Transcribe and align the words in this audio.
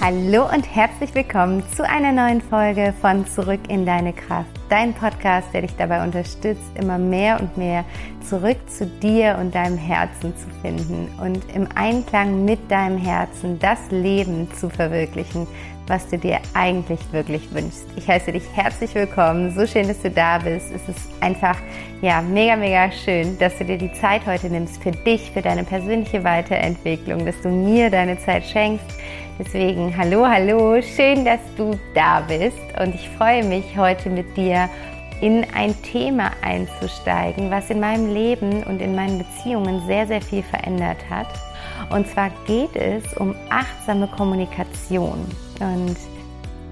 Hallo 0.00 0.44
und 0.44 0.62
herzlich 0.76 1.12
willkommen 1.16 1.64
zu 1.74 1.84
einer 1.84 2.12
neuen 2.12 2.40
Folge 2.40 2.94
von 3.00 3.26
Zurück 3.26 3.58
in 3.68 3.84
deine 3.84 4.12
Kraft. 4.12 4.48
Dein 4.68 4.94
Podcast, 4.94 5.48
der 5.52 5.62
dich 5.62 5.74
dabei 5.76 6.04
unterstützt, 6.04 6.70
immer 6.76 6.98
mehr 6.98 7.40
und 7.40 7.58
mehr 7.58 7.84
zurück 8.24 8.58
zu 8.68 8.86
dir 8.86 9.36
und 9.40 9.56
deinem 9.56 9.76
Herzen 9.76 10.32
zu 10.36 10.46
finden 10.62 11.08
und 11.20 11.42
im 11.52 11.66
Einklang 11.74 12.44
mit 12.44 12.70
deinem 12.70 12.96
Herzen 12.96 13.58
das 13.58 13.80
Leben 13.90 14.48
zu 14.54 14.70
verwirklichen, 14.70 15.48
was 15.88 16.06
du 16.06 16.16
dir 16.16 16.38
eigentlich 16.54 17.00
wirklich 17.10 17.52
wünschst. 17.52 17.86
Ich 17.96 18.06
heiße 18.06 18.30
dich 18.30 18.44
herzlich 18.54 18.94
willkommen. 18.94 19.52
So 19.52 19.66
schön, 19.66 19.88
dass 19.88 20.00
du 20.00 20.10
da 20.10 20.38
bist. 20.38 20.70
Es 20.70 20.88
ist 20.88 21.08
einfach, 21.20 21.56
ja, 22.02 22.22
mega, 22.22 22.54
mega 22.54 22.92
schön, 22.92 23.36
dass 23.38 23.58
du 23.58 23.64
dir 23.64 23.78
die 23.78 23.92
Zeit 23.94 24.24
heute 24.26 24.48
nimmst 24.48 24.80
für 24.80 24.92
dich, 24.92 25.32
für 25.32 25.42
deine 25.42 25.64
persönliche 25.64 26.22
Weiterentwicklung, 26.22 27.26
dass 27.26 27.40
du 27.40 27.48
mir 27.48 27.90
deine 27.90 28.16
Zeit 28.20 28.44
schenkst 28.44 28.86
Deswegen 29.38 29.96
hallo, 29.96 30.26
hallo, 30.26 30.82
schön, 30.82 31.24
dass 31.24 31.38
du 31.56 31.78
da 31.94 32.20
bist 32.22 32.58
und 32.82 32.92
ich 32.92 33.08
freue 33.10 33.44
mich 33.44 33.76
heute 33.76 34.10
mit 34.10 34.36
dir 34.36 34.68
in 35.20 35.46
ein 35.54 35.80
Thema 35.82 36.32
einzusteigen, 36.42 37.48
was 37.48 37.70
in 37.70 37.78
meinem 37.78 38.12
Leben 38.12 38.64
und 38.64 38.82
in 38.82 38.96
meinen 38.96 39.18
Beziehungen 39.18 39.86
sehr, 39.86 40.08
sehr 40.08 40.20
viel 40.20 40.42
verändert 40.42 40.98
hat. 41.08 41.28
Und 41.90 42.08
zwar 42.08 42.30
geht 42.48 42.74
es 42.74 43.14
um 43.14 43.32
achtsame 43.48 44.08
Kommunikation. 44.08 45.24
Und 45.60 45.96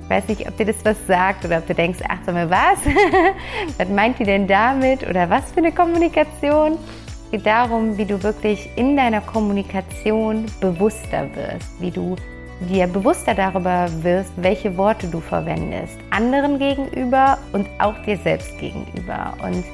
ich 0.02 0.10
weiß 0.10 0.26
nicht, 0.26 0.48
ob 0.48 0.56
dir 0.56 0.66
das 0.66 0.84
was 0.84 0.96
sagt 1.06 1.44
oder 1.44 1.58
ob 1.58 1.68
du 1.68 1.74
denkst, 1.74 2.00
achtsame 2.08 2.50
was? 2.50 2.80
was 3.78 3.88
meint 3.90 4.18
ihr 4.18 4.26
denn 4.26 4.48
damit? 4.48 5.08
Oder 5.08 5.30
was 5.30 5.52
für 5.52 5.58
eine 5.58 5.70
Kommunikation? 5.70 6.78
Es 7.06 7.30
geht 7.30 7.46
darum, 7.46 7.96
wie 7.96 8.06
du 8.06 8.20
wirklich 8.24 8.68
in 8.74 8.96
deiner 8.96 9.20
Kommunikation 9.20 10.46
bewusster 10.60 11.28
wirst, 11.36 11.80
wie 11.80 11.92
du 11.92 12.16
dir 12.60 12.86
bewusster 12.86 13.34
darüber 13.34 13.88
wirst, 14.02 14.32
welche 14.36 14.76
Worte 14.76 15.08
du 15.08 15.20
verwendest, 15.20 15.96
anderen 16.10 16.58
gegenüber 16.58 17.38
und 17.52 17.68
auch 17.78 17.98
dir 18.04 18.16
selbst 18.18 18.58
gegenüber. 18.58 19.34
Und 19.42 19.64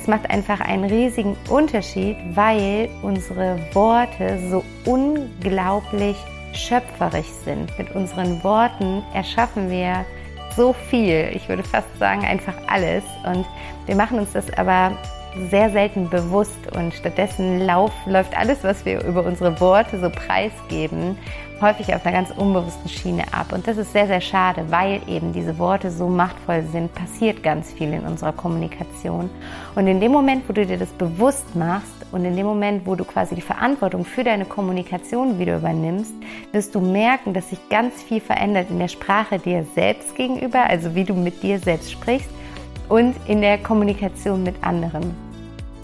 es 0.00 0.06
macht 0.06 0.30
einfach 0.30 0.60
einen 0.60 0.84
riesigen 0.84 1.36
Unterschied, 1.48 2.16
weil 2.34 2.88
unsere 3.02 3.58
Worte 3.72 4.38
so 4.50 4.64
unglaublich 4.84 6.16
schöpferisch 6.52 7.30
sind. 7.44 7.76
Mit 7.78 7.94
unseren 7.94 8.42
Worten 8.42 9.02
erschaffen 9.14 9.70
wir 9.70 10.04
so 10.56 10.72
viel, 10.72 11.30
ich 11.34 11.48
würde 11.48 11.62
fast 11.62 11.86
sagen 11.98 12.24
einfach 12.24 12.54
alles. 12.66 13.04
Und 13.24 13.46
wir 13.86 13.96
machen 13.96 14.18
uns 14.18 14.32
das 14.32 14.52
aber 14.58 14.92
sehr 15.50 15.70
selten 15.70 16.10
bewusst 16.10 16.76
und 16.76 16.92
stattdessen 16.92 17.60
lauf, 17.60 17.92
läuft 18.06 18.36
alles, 18.36 18.62
was 18.62 18.84
wir 18.84 19.02
über 19.04 19.24
unsere 19.24 19.58
Worte 19.60 19.98
so 19.98 20.10
preisgeben, 20.10 21.16
häufig 21.62 21.94
auf 21.94 22.04
einer 22.04 22.14
ganz 22.14 22.30
unbewussten 22.30 22.90
Schiene 22.90 23.24
ab. 23.32 23.52
Und 23.52 23.66
das 23.66 23.78
ist 23.78 23.92
sehr, 23.92 24.06
sehr 24.06 24.20
schade, 24.20 24.66
weil 24.68 25.00
eben 25.06 25.32
diese 25.32 25.58
Worte 25.58 25.90
so 25.90 26.08
machtvoll 26.08 26.64
sind, 26.70 26.94
passiert 26.94 27.42
ganz 27.42 27.72
viel 27.72 27.92
in 27.92 28.02
unserer 28.02 28.32
Kommunikation. 28.32 29.30
Und 29.74 29.86
in 29.86 30.00
dem 30.00 30.12
Moment, 30.12 30.48
wo 30.48 30.52
du 30.52 30.66
dir 30.66 30.76
das 30.76 30.90
bewusst 30.90 31.56
machst 31.56 31.94
und 32.10 32.24
in 32.24 32.36
dem 32.36 32.44
Moment, 32.44 32.86
wo 32.86 32.94
du 32.94 33.04
quasi 33.04 33.34
die 33.34 33.40
Verantwortung 33.40 34.04
für 34.04 34.24
deine 34.24 34.44
Kommunikation 34.44 35.38
wieder 35.38 35.56
übernimmst, 35.56 36.12
wirst 36.52 36.74
du 36.74 36.80
merken, 36.80 37.32
dass 37.32 37.48
sich 37.48 37.68
ganz 37.70 38.02
viel 38.02 38.20
verändert 38.20 38.68
in 38.68 38.78
der 38.78 38.88
Sprache 38.88 39.38
dir 39.38 39.64
selbst 39.74 40.14
gegenüber, 40.14 40.64
also 40.68 40.94
wie 40.94 41.04
du 41.04 41.14
mit 41.14 41.42
dir 41.42 41.58
selbst 41.58 41.90
sprichst 41.90 42.28
und 42.88 43.14
in 43.26 43.40
der 43.40 43.56
Kommunikation 43.56 44.42
mit 44.42 44.56
anderen. 44.62 45.14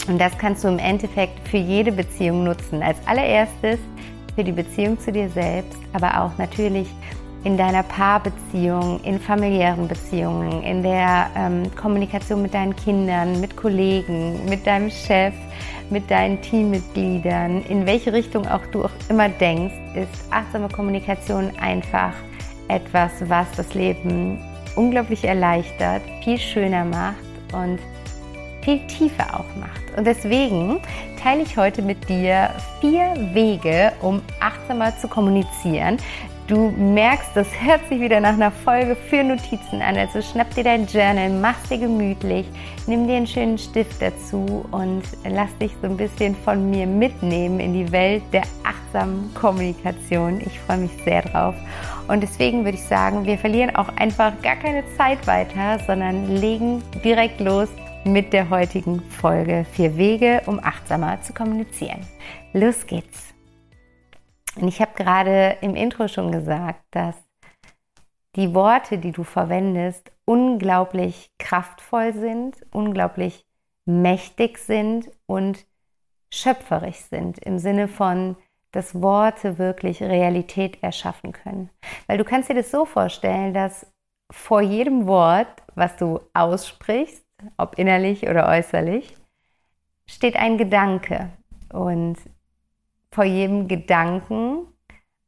Und 0.07 0.19
das 0.19 0.37
kannst 0.37 0.63
du 0.63 0.67
im 0.67 0.79
Endeffekt 0.79 1.47
für 1.47 1.57
jede 1.57 1.91
Beziehung 1.91 2.43
nutzen. 2.43 2.81
Als 2.81 2.97
allererstes 3.05 3.79
für 4.39 4.43
die 4.45 4.53
Beziehung 4.53 4.97
zu 4.97 5.11
dir 5.11 5.27
selbst, 5.27 5.77
aber 5.91 6.21
auch 6.21 6.37
natürlich 6.37 6.87
in 7.43 7.57
deiner 7.57 7.83
Paarbeziehung, 7.83 9.01
in 9.03 9.19
familiären 9.19 9.85
Beziehungen, 9.85 10.63
in 10.63 10.81
der 10.81 11.29
ähm, 11.35 11.63
Kommunikation 11.75 12.41
mit 12.41 12.53
deinen 12.53 12.73
Kindern, 12.73 13.41
mit 13.41 13.57
Kollegen, 13.57 14.45
mit 14.45 14.65
deinem 14.65 14.89
Chef, 14.91 15.33
mit 15.89 16.09
deinen 16.09 16.41
Teammitgliedern, 16.41 17.63
in 17.63 17.85
welche 17.85 18.13
Richtung 18.13 18.47
auch 18.47 18.65
du 18.67 18.85
auch 18.85 18.91
immer 19.09 19.27
denkst, 19.27 19.75
ist 19.95 20.31
achtsame 20.31 20.69
Kommunikation 20.69 21.51
einfach 21.59 22.13
etwas, 22.69 23.11
was 23.27 23.51
das 23.57 23.73
Leben 23.73 24.39
unglaublich 24.77 25.25
erleichtert, 25.25 26.01
viel 26.23 26.37
schöner 26.37 26.85
macht 26.85 27.17
und 27.51 27.79
viel 28.61 28.79
tiefer 28.87 29.37
auch 29.37 29.55
macht. 29.59 29.97
Und 29.97 30.07
deswegen 30.07 30.79
teile 31.21 31.43
ich 31.43 31.57
heute 31.57 31.81
mit 31.81 32.07
dir 32.07 32.49
vier 32.79 33.13
Wege, 33.33 33.91
um 34.01 34.21
achtsamer 34.39 34.97
zu 34.97 35.07
kommunizieren. 35.07 35.97
Du 36.47 36.71
merkst, 36.71 37.29
das 37.35 37.47
hört 37.61 37.87
sich 37.89 37.99
wieder 37.99 38.19
nach 38.19 38.33
einer 38.33 38.49
Folge 38.49 38.95
für 38.95 39.23
Notizen 39.23 39.83
an. 39.83 39.95
Also 39.97 40.19
schnapp 40.21 40.53
dir 40.55 40.63
dein 40.63 40.87
Journal, 40.87 41.29
mach 41.29 41.61
dir 41.69 41.77
gemütlich, 41.77 42.47
nimm 42.87 43.07
dir 43.07 43.17
einen 43.17 43.27
schönen 43.27 43.59
Stift 43.59 44.01
dazu 44.01 44.65
und 44.71 45.03
lass 45.29 45.55
dich 45.59 45.71
so 45.79 45.87
ein 45.87 45.97
bisschen 45.97 46.35
von 46.35 46.71
mir 46.71 46.87
mitnehmen 46.87 47.59
in 47.59 47.73
die 47.73 47.91
Welt 47.91 48.23
der 48.33 48.43
achtsamen 48.63 49.31
Kommunikation. 49.35 50.41
Ich 50.41 50.59
freue 50.61 50.77
mich 50.77 50.91
sehr 51.05 51.21
drauf. 51.21 51.53
Und 52.07 52.23
deswegen 52.23 52.65
würde 52.65 52.77
ich 52.77 52.83
sagen, 52.83 53.25
wir 53.25 53.37
verlieren 53.37 53.75
auch 53.75 53.89
einfach 53.97 54.31
gar 54.41 54.55
keine 54.55 54.83
Zeit 54.97 55.27
weiter, 55.27 55.79
sondern 55.85 56.35
legen 56.37 56.81
direkt 57.03 57.41
los 57.41 57.69
mit 58.03 58.33
der 58.33 58.49
heutigen 58.49 59.01
Folge 59.01 59.65
Vier 59.71 59.97
Wege, 59.97 60.41
um 60.45 60.59
achtsamer 60.59 61.21
zu 61.21 61.33
kommunizieren. 61.33 61.99
Los 62.53 62.87
geht's! 62.87 63.33
Und 64.55 64.67
ich 64.67 64.81
habe 64.81 64.91
gerade 64.95 65.57
im 65.61 65.75
Intro 65.75 66.07
schon 66.07 66.31
gesagt, 66.31 66.81
dass 66.91 67.15
die 68.35 68.53
Worte, 68.53 68.97
die 68.97 69.11
du 69.11 69.23
verwendest, 69.23 70.11
unglaublich 70.25 71.31
kraftvoll 71.39 72.13
sind, 72.13 72.65
unglaublich 72.71 73.45
mächtig 73.85 74.59
sind 74.59 75.09
und 75.25 75.65
schöpferisch 76.31 76.99
sind 77.09 77.39
im 77.39 77.59
Sinne 77.59 77.87
von, 77.87 78.35
dass 78.71 79.01
Worte 79.01 79.57
wirklich 79.57 80.01
Realität 80.01 80.81
erschaffen 80.83 81.31
können. 81.31 81.69
Weil 82.07 82.17
du 82.17 82.23
kannst 82.23 82.49
dir 82.49 82.55
das 82.55 82.71
so 82.71 82.85
vorstellen, 82.85 83.53
dass 83.53 83.91
vor 84.31 84.61
jedem 84.61 85.07
Wort, 85.07 85.63
was 85.73 85.95
du 85.95 86.19
aussprichst, 86.33 87.25
ob 87.57 87.77
innerlich 87.77 88.27
oder 88.29 88.47
äußerlich, 88.47 89.15
steht 90.05 90.35
ein 90.35 90.57
Gedanke. 90.57 91.29
Und 91.71 92.17
vor 93.11 93.23
jedem 93.23 93.67
Gedanken 93.67 94.67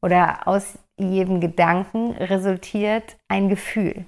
oder 0.01 0.47
aus 0.47 0.77
jedem 0.97 1.39
Gedanken 1.39 2.11
resultiert 2.13 3.17
ein 3.27 3.49
Gefühl. 3.49 4.05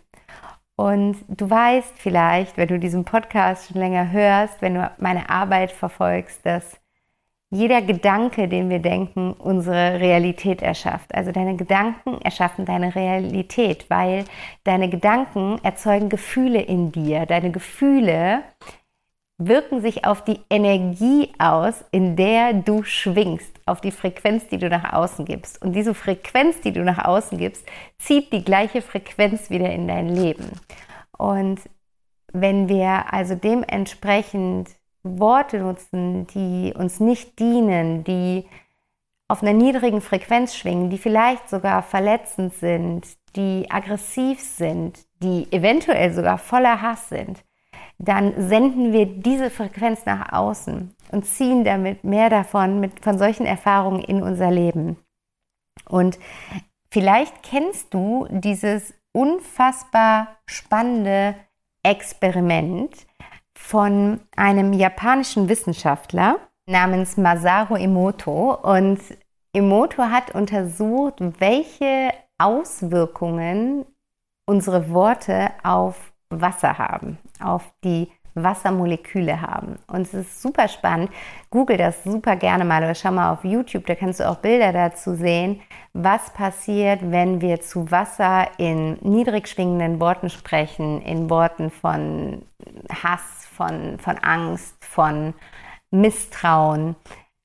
Und 0.76 1.18
du 1.28 1.50
weißt 1.50 1.94
vielleicht, 1.98 2.58
wenn 2.58 2.68
du 2.68 2.80
diesen 2.80 3.06
Podcast 3.06 3.68
schon 3.68 3.80
länger 3.80 4.12
hörst, 4.12 4.62
wenn 4.62 4.76
du 4.76 4.92
meine 4.98 5.30
Arbeit 5.30 5.72
verfolgst, 5.72 6.46
dass 6.46 6.80
jeder 7.54 7.84
Gedanke, 7.84 8.48
den 8.48 8.70
wir 8.70 8.80
denken, 8.80 9.34
unsere 9.34 10.00
Realität 10.00 10.64
erschafft. 10.64 11.14
Also 11.14 11.32
deine 11.32 11.56
Gedanken 11.56 12.20
erschaffen 12.22 12.66
deine 12.66 12.96
Realität, 12.96 13.86
weil 13.90 14.26
deine 14.64 14.90
Gedanken 14.90 15.60
erzeugen 15.62 16.10
Gefühle 16.10 16.62
in 16.62 16.92
dir. 16.92 17.28
Deine 17.28 17.52
Gefühle 17.52 18.42
wirken 19.38 19.82
sich 19.82 20.04
auf 20.04 20.24
die 20.24 20.40
Energie 20.50 21.32
aus, 21.38 21.86
in 21.92 22.16
der 22.16 22.54
du 22.54 22.84
schwingst, 22.84 23.60
auf 23.68 23.82
die 23.82 23.92
Frequenz, 23.92 24.48
die 24.48 24.58
du 24.58 24.68
nach 24.68 24.92
außen 24.92 25.24
gibst. 25.24 25.62
Und 25.62 25.74
diese 25.74 25.94
Frequenz, 25.94 26.60
die 26.62 26.72
du 26.72 26.84
nach 26.84 27.06
außen 27.06 27.38
gibst, 27.38 27.68
zieht 28.00 28.34
die 28.34 28.44
gleiche 28.44 28.82
Frequenz 28.82 29.52
wieder 29.52 29.72
in 29.72 29.88
dein 29.88 30.10
Leben. 30.10 30.50
Und 31.18 31.60
wenn 32.32 32.68
wir 32.68 33.14
also 33.14 33.36
dementsprechend 33.36 34.70
Worte 35.04 35.60
nutzen, 35.60 36.28
die 36.28 36.74
uns 36.76 37.00
nicht 37.00 37.40
dienen, 37.40 38.04
die 38.04 38.46
auf 39.28 39.42
einer 39.42 39.54
niedrigen 39.54 40.02
Frequenz 40.02 40.56
schwingen, 40.56 40.90
die 40.90 40.98
vielleicht 40.98 41.50
sogar 41.50 41.84
verletzend 41.84 42.54
sind, 42.54 43.08
die 43.36 43.70
aggressiv 43.70 44.40
sind, 44.40 45.06
die 45.22 45.52
eventuell 45.52 46.14
sogar 46.14 46.38
voller 46.38 46.82
Hass 46.82 47.10
sind, 47.10 47.44
dann 47.98 48.34
senden 48.50 48.92
wir 48.92 49.06
diese 49.06 49.50
Frequenz 49.50 50.06
nach 50.06 50.32
außen 50.34 50.96
und 51.12 51.26
ziehen 51.26 51.64
damit 51.64 52.04
mehr 52.04 52.30
davon, 52.30 52.80
mit, 52.80 53.04
von 53.04 53.18
solchen 53.18 53.46
Erfahrungen 53.46 54.04
in 54.04 54.22
unser 54.22 54.52
Leben. 54.52 54.98
Und 55.88 56.20
vielleicht 56.90 57.44
kennst 57.44 57.94
du 57.94 58.28
dieses 58.30 58.94
unfassbar 59.14 60.38
spannende 60.46 61.36
Experiment, 61.84 63.06
von 63.64 64.20
einem 64.36 64.74
japanischen 64.74 65.48
Wissenschaftler 65.48 66.38
namens 66.66 67.16
Masaru 67.16 67.76
Emoto. 67.76 68.56
Und 68.56 69.00
Emoto 69.54 70.04
hat 70.04 70.36
untersucht, 70.36 71.16
welche 71.40 72.12
Auswirkungen 72.38 73.86
unsere 74.46 74.90
Worte 74.90 75.52
auf 75.64 76.12
Wasser 76.30 76.78
haben, 76.78 77.18
auf 77.40 77.74
die 77.86 78.12
Wassermoleküle 78.36 79.42
haben. 79.42 79.78
Und 79.88 80.02
es 80.02 80.14
ist 80.14 80.42
super 80.42 80.68
spannend. 80.68 81.12
Google 81.50 81.78
das 81.78 82.04
super 82.04 82.36
gerne 82.36 82.66
mal 82.66 82.84
oder 82.84 82.96
schau 82.96 83.12
mal 83.12 83.32
auf 83.32 83.44
YouTube, 83.44 83.86
da 83.86 83.96
kannst 83.96 84.20
du 84.20 84.30
auch 84.30 84.38
Bilder 84.38 84.74
dazu 84.74 85.16
sehen, 85.16 85.62
was 85.94 86.32
passiert, 86.32 87.00
wenn 87.12 87.42
wir 87.42 87.62
zu 87.62 87.92
Wasser 87.92 88.48
in 88.58 88.98
niedrig 89.02 89.48
schwingenden 89.48 90.00
Worten 90.00 90.30
sprechen, 90.30 91.02
in 91.02 91.30
Worten 91.30 91.70
von 91.70 92.44
Hass, 92.90 93.48
von, 93.56 94.00
von 94.00 94.18
Angst, 94.18 94.84
von 94.84 95.34
Misstrauen 95.92 96.96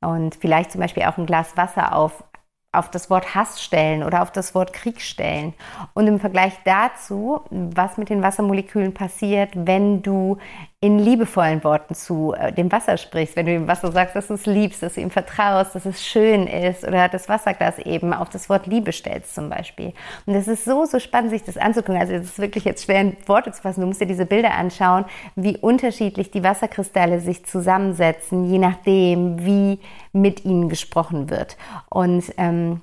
und 0.01 0.35
vielleicht 0.37 0.73
zum 0.73 0.81
Beispiel 0.81 1.03
auch 1.05 1.19
ein 1.19 1.27
Glas 1.27 1.57
Wasser 1.57 1.95
auf 1.95 2.25
auf 2.71 2.91
das 2.91 3.09
Wort 3.09 3.35
Hass 3.35 3.63
stellen 3.63 4.03
oder 4.03 4.23
auf 4.23 4.31
das 4.31 4.55
Wort 4.55 4.73
Krieg 4.73 5.01
stellen. 5.01 5.55
Und 5.95 6.07
im 6.07 6.21
Vergleich 6.21 6.53
dazu, 6.65 7.41
was 7.51 7.97
mit 7.97 8.11
den 8.11 8.23
Wassermolekülen 8.23 8.93
passiert, 8.93 9.51
wenn 9.55 10.03
du 10.03 10.37
in 10.81 11.01
liebevollen 11.01 11.65
Worten 11.65 11.95
zu 11.97 12.35
äh, 12.35 12.53
dem 12.53 12.71
Wasser 12.71 12.97
sprichst, 12.99 13.35
wenn 13.35 13.47
du 13.47 13.53
dem 13.53 13.67
Wasser 13.67 13.91
sagst, 13.91 14.15
dass 14.15 14.29
du 14.29 14.35
es 14.35 14.47
liebst, 14.47 14.81
dass 14.81 14.95
du 14.95 15.01
ihm 15.01 15.11
vertraust, 15.11 15.75
dass 15.75 15.85
es 15.85 16.07
schön 16.07 16.47
ist 16.47 16.87
oder 16.87 17.09
das 17.09 17.29
Wasserglas 17.29 17.81
eben 17.81 18.13
auf 18.13 18.29
das 18.29 18.49
Wort 18.49 18.69
Liebe 18.69 18.93
stellst 18.93 19.35
zum 19.35 19.51
Beispiel. 19.51 19.93
Und 20.27 20.35
das 20.35 20.47
ist 20.47 20.65
so, 20.65 20.85
so 20.85 21.01
spannend, 21.01 21.31
sich 21.31 21.43
das 21.43 21.57
anzugucken. 21.57 22.01
Also 22.01 22.13
es 22.13 22.27
ist 22.27 22.39
wirklich 22.39 22.65
jetzt 22.65 22.85
schwer 22.85 23.01
in 23.01 23.17
Worte 23.27 23.51
zu 23.51 23.61
fassen. 23.61 23.81
Du 23.81 23.89
musst 23.89 24.01
dir 24.01 24.07
diese 24.07 24.25
Bilder 24.25 24.55
anschauen, 24.55 25.05
wie 25.35 25.57
unterschiedlich 25.57 26.31
die 26.31 26.45
Wasserkristalle 26.45 27.19
sich 27.19 27.45
zusammensetzen, 27.45 28.45
je 28.45 28.59
nachdem, 28.59 29.45
wie 29.45 29.81
mit 30.13 30.45
ihnen 30.45 30.69
gesprochen 30.69 31.29
wird. 31.29 31.57
Und 31.91 32.33
ähm, 32.37 32.83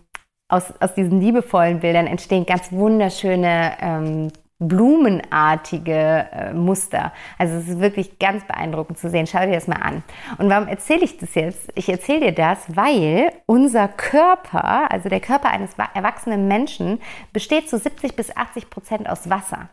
aus, 0.49 0.73
aus 0.81 0.93
diesen 0.95 1.21
liebevollen 1.21 1.79
Bildern 1.79 2.07
entstehen 2.07 2.45
ganz 2.45 2.73
wunderschöne 2.73 3.71
ähm, 3.79 4.31
blumenartige 4.59 6.29
äh, 6.31 6.53
Muster. 6.53 7.11
Also 7.37 7.55
es 7.55 7.67
ist 7.67 7.79
wirklich 7.79 8.19
ganz 8.19 8.45
beeindruckend 8.45 8.97
zu 8.97 9.09
sehen. 9.09 9.27
Schau 9.27 9.45
dir 9.45 9.51
das 9.51 9.67
mal 9.67 9.81
an. 9.81 10.03
Und 10.37 10.49
warum 10.49 10.67
erzähle 10.67 11.03
ich 11.03 11.17
das 11.17 11.35
jetzt? 11.35 11.71
Ich 11.75 11.89
erzähle 11.89 12.27
dir 12.27 12.31
das, 12.31 12.75
weil 12.75 13.33
unser 13.45 13.87
Körper, 13.87 14.91
also 14.91 15.09
der 15.09 15.19
Körper 15.19 15.49
eines 15.49 15.71
erwachsenen 15.93 16.47
Menschen, 16.47 17.01
besteht 17.33 17.69
zu 17.69 17.77
70 17.77 18.15
bis 18.15 18.35
80 18.35 18.69
Prozent 18.69 19.09
aus 19.09 19.29
Wasser. 19.29 19.69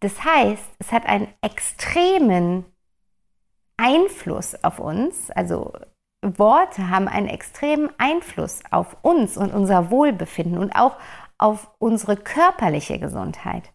Das 0.00 0.24
heißt, 0.24 0.64
es 0.78 0.92
hat 0.92 1.06
einen 1.06 1.28
extremen 1.42 2.64
Einfluss 3.76 4.62
auf 4.62 4.78
uns, 4.78 5.30
also 5.30 5.72
Worte 6.22 6.90
haben 6.90 7.08
einen 7.08 7.28
extremen 7.28 7.88
Einfluss 7.96 8.60
auf 8.70 8.96
uns 9.02 9.38
und 9.38 9.54
unser 9.54 9.90
Wohlbefinden 9.90 10.58
und 10.58 10.72
auch 10.72 10.96
auf 11.38 11.70
unsere 11.78 12.16
körperliche 12.16 12.98
Gesundheit. 12.98 13.72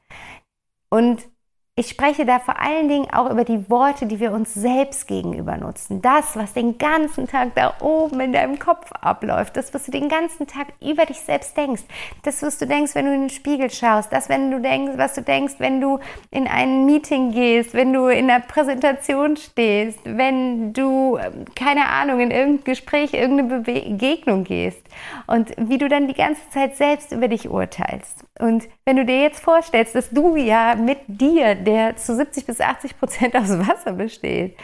Und 0.96 1.30
ich 1.78 1.90
spreche 1.90 2.26
da 2.26 2.40
vor 2.40 2.58
allen 2.58 2.88
Dingen 2.88 3.10
auch 3.12 3.30
über 3.30 3.44
die 3.44 3.70
Worte, 3.70 4.06
die 4.06 4.22
wir 4.22 4.32
uns 4.32 4.54
selbst 4.54 5.08
gegenüber 5.08 5.58
nutzen. 5.58 6.02
Das, 6.02 6.38
was 6.38 6.54
den 6.54 6.78
ganzen 6.78 7.28
Tag 7.28 7.54
da 7.56 7.74
oben 7.82 8.22
in 8.22 8.32
deinem 8.32 8.60
Kopf 8.60 8.94
abläuft. 8.94 9.58
Das, 9.58 9.74
was 9.74 9.84
du 9.84 9.92
den 9.92 10.08
ganzen 10.08 10.48
Tag 10.48 10.68
über 10.82 11.06
dich 11.06 11.20
selbst 11.20 11.58
denkst. 11.58 11.84
Das, 12.24 12.42
was 12.44 12.60
du 12.60 12.66
denkst, 12.66 12.96
wenn 12.96 13.08
du 13.08 13.14
in 13.14 13.22
den 13.24 13.30
Spiegel 13.30 13.70
schaust. 13.70 14.14
Das, 14.14 14.30
wenn 14.30 14.52
du 14.52 14.62
denkst, 14.62 14.94
was 14.96 15.16
du 15.16 15.22
denkst, 15.22 15.56
wenn 15.58 15.82
du 15.82 16.00
in 16.32 16.48
ein 16.48 16.86
Meeting 16.86 17.34
gehst, 17.34 17.74
wenn 17.74 17.92
du 17.92 18.08
in 18.08 18.32
einer 18.32 18.40
Präsentation 18.40 19.36
stehst, 19.36 20.00
wenn 20.06 20.72
du, 20.72 21.18
ähm, 21.18 21.44
keine 21.56 21.90
Ahnung, 21.90 22.22
in 22.22 22.32
irgendein 22.32 22.64
Gespräch, 22.64 23.14
irgendeine 23.14 23.60
Begegnung 23.60 24.46
gehst. 24.46 24.80
Und 25.28 25.52
wie 25.58 25.78
du 25.78 25.90
dann 25.90 26.08
die 26.08 26.14
ganze 26.14 26.50
Zeit 26.52 26.78
selbst 26.78 27.12
über 27.12 27.28
dich 27.28 27.50
urteilst. 27.50 28.24
Und 28.40 28.68
wenn 28.86 28.98
du 28.98 29.06
dir 29.06 29.22
jetzt 29.22 29.42
vorstellst, 29.42 29.96
dass 29.96 30.10
du 30.10 30.36
ja 30.36 30.76
mit 30.76 31.00
dir, 31.08 31.56
der 31.66 31.98
zu 31.98 32.16
70 32.16 32.46
bis 32.46 32.62
80 32.62 32.98
Prozent 32.98 33.36
aus 33.36 33.50
Wasser 33.68 33.94
besteht, 33.94 34.58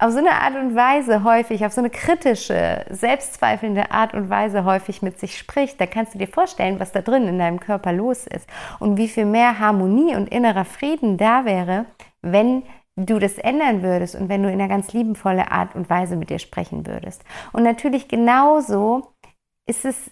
auf 0.00 0.12
so 0.12 0.18
eine 0.18 0.30
Art 0.30 0.54
und 0.54 0.76
Weise 0.76 1.24
häufig, 1.24 1.66
auf 1.66 1.72
so 1.72 1.80
eine 1.80 1.90
kritische, 1.90 2.86
selbstzweifelnde 2.88 3.90
Art 3.90 4.14
und 4.14 4.30
Weise 4.30 4.64
häufig 4.64 5.02
mit 5.02 5.18
sich 5.18 5.36
spricht, 5.36 5.80
da 5.80 5.86
kannst 5.86 6.14
du 6.14 6.18
dir 6.18 6.28
vorstellen, 6.28 6.78
was 6.78 6.92
da 6.92 7.02
drin 7.02 7.26
in 7.26 7.38
deinem 7.38 7.58
Körper 7.58 7.92
los 7.92 8.26
ist 8.26 8.48
und 8.78 8.96
wie 8.96 9.08
viel 9.08 9.24
mehr 9.24 9.58
Harmonie 9.58 10.14
und 10.14 10.28
innerer 10.28 10.64
Frieden 10.64 11.16
da 11.16 11.44
wäre, 11.44 11.86
wenn 12.22 12.62
du 12.94 13.18
das 13.18 13.38
ändern 13.38 13.82
würdest 13.82 14.14
und 14.14 14.28
wenn 14.28 14.42
du 14.42 14.48
in 14.48 14.60
einer 14.60 14.68
ganz 14.68 14.92
liebenvolle 14.92 15.50
Art 15.50 15.74
und 15.74 15.90
Weise 15.90 16.16
mit 16.16 16.30
dir 16.30 16.38
sprechen 16.38 16.86
würdest. 16.86 17.24
Und 17.52 17.64
natürlich 17.64 18.08
genauso 18.08 19.14
ist 19.68 19.84
es 19.84 20.10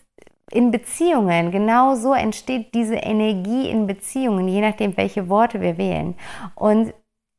in 0.53 0.71
Beziehungen, 0.71 1.51
genau 1.51 1.97
so 1.97 2.15
entsteht 2.15 2.75
diese 2.75 2.97
Energie 2.97 3.69
in 3.69 3.87
Beziehungen, 3.87 4.47
je 4.49 4.61
nachdem, 4.61 4.97
welche 4.97 5.29
Worte 5.29 5.61
wir 5.61 5.77
wählen. 5.77 6.15
Und 6.55 6.95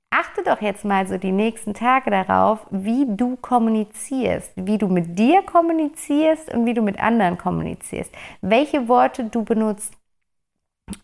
achte 0.09 0.43
doch 0.43 0.61
jetzt 0.61 0.83
mal 0.83 1.07
so 1.07 1.17
die 1.17 1.31
nächsten 1.31 1.73
Tage 1.73 2.11
darauf, 2.11 2.65
wie 2.69 3.05
du 3.07 3.37
kommunizierst, 3.37 4.51
wie 4.55 4.77
du 4.77 4.87
mit 4.87 5.17
dir 5.17 5.41
kommunizierst 5.43 6.53
und 6.53 6.65
wie 6.65 6.73
du 6.73 6.81
mit 6.81 6.99
anderen 6.99 7.37
kommunizierst, 7.37 8.11
welche 8.41 8.87
Worte 8.87 9.25
du 9.25 9.43
benutzt 9.43 9.93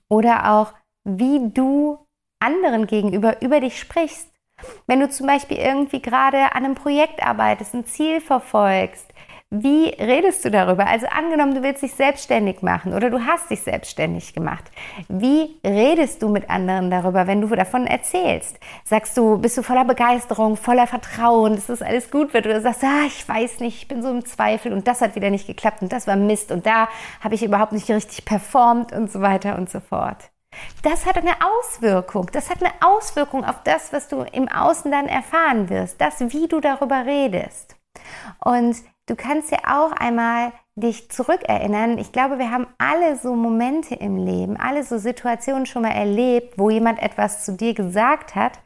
oder 0.09 0.51
auch 0.51 0.73
wie 1.03 1.49
du 1.49 1.99
anderen 2.39 2.87
gegenüber 2.87 3.41
über 3.41 3.59
dich 3.59 3.79
sprichst. 3.79 4.29
Wenn 4.87 4.99
du 4.99 5.09
zum 5.09 5.27
Beispiel 5.27 5.57
irgendwie 5.57 6.01
gerade 6.01 6.53
an 6.53 6.63
einem 6.63 6.75
Projekt 6.75 7.21
arbeitest, 7.21 7.73
ein 7.73 7.85
Ziel 7.85 8.21
verfolgst, 8.21 9.12
wie 9.55 9.89
redest 9.89 10.43
du 10.43 10.49
darüber? 10.49 10.87
Also 10.87 11.05
angenommen, 11.05 11.53
du 11.53 11.61
willst 11.61 11.83
dich 11.83 11.93
selbstständig 11.93 12.63
machen 12.63 12.91
oder 12.91 13.11
du 13.11 13.23
hast 13.23 13.51
dich 13.51 13.61
selbstständig 13.61 14.33
gemacht. 14.33 14.63
Wie 15.09 15.59
redest 15.63 16.23
du 16.23 16.29
mit 16.29 16.49
anderen 16.49 16.89
darüber, 16.89 17.27
wenn 17.27 17.41
du 17.41 17.47
davon 17.49 17.85
erzählst? 17.85 18.59
Sagst 18.83 19.15
du, 19.15 19.37
bist 19.37 19.55
du 19.55 19.61
voller 19.61 19.85
Begeisterung, 19.85 20.57
voller 20.57 20.87
Vertrauen, 20.87 21.53
dass 21.53 21.67
das 21.67 21.83
alles 21.83 22.09
gut 22.09 22.33
wird? 22.33 22.47
Oder 22.47 22.61
sagst, 22.61 22.83
ah, 22.83 23.05
ich 23.05 23.29
weiß 23.29 23.59
nicht, 23.59 23.77
ich 23.77 23.87
bin 23.87 24.01
so 24.01 24.09
im 24.09 24.25
Zweifel 24.25 24.73
und 24.73 24.87
das 24.87 25.01
hat 25.01 25.15
wieder 25.15 25.29
nicht 25.29 25.45
geklappt 25.45 25.83
und 25.83 25.93
das 25.93 26.07
war 26.07 26.15
Mist 26.15 26.51
und 26.51 26.65
da 26.65 26.87
habe 27.23 27.35
ich 27.35 27.43
überhaupt 27.43 27.73
nicht 27.73 27.87
richtig 27.91 28.25
performt 28.25 28.91
und 28.91 29.11
so 29.11 29.21
weiter 29.21 29.59
und 29.59 29.69
so 29.69 29.81
fort. 29.81 30.31
Das 30.81 31.05
hat 31.05 31.17
eine 31.17 31.35
Auswirkung. 31.41 32.27
Das 32.31 32.49
hat 32.49 32.63
eine 32.63 32.73
Auswirkung 32.81 33.45
auf 33.45 33.61
das, 33.63 33.93
was 33.93 34.07
du 34.07 34.21
im 34.31 34.47
Außen 34.47 34.89
dann 34.89 35.07
erfahren 35.07 35.69
wirst. 35.69 36.01
Das, 36.01 36.19
wie 36.21 36.47
du 36.47 36.59
darüber 36.59 37.05
redest. 37.05 37.75
Und 38.39 38.77
Du 39.05 39.15
kannst 39.15 39.51
ja 39.51 39.59
auch 39.67 39.91
einmal 39.91 40.53
dich 40.75 41.11
zurückerinnern. 41.11 41.97
Ich 41.97 42.11
glaube, 42.11 42.39
wir 42.39 42.51
haben 42.51 42.67
alle 42.77 43.17
so 43.17 43.35
Momente 43.35 43.95
im 43.95 44.15
Leben, 44.17 44.57
alle 44.57 44.83
so 44.83 44.97
Situationen 44.97 45.65
schon 45.65 45.81
mal 45.81 45.91
erlebt, 45.91 46.57
wo 46.57 46.69
jemand 46.69 47.01
etwas 47.01 47.43
zu 47.43 47.53
dir 47.53 47.73
gesagt 47.73 48.35
hat. 48.35 48.59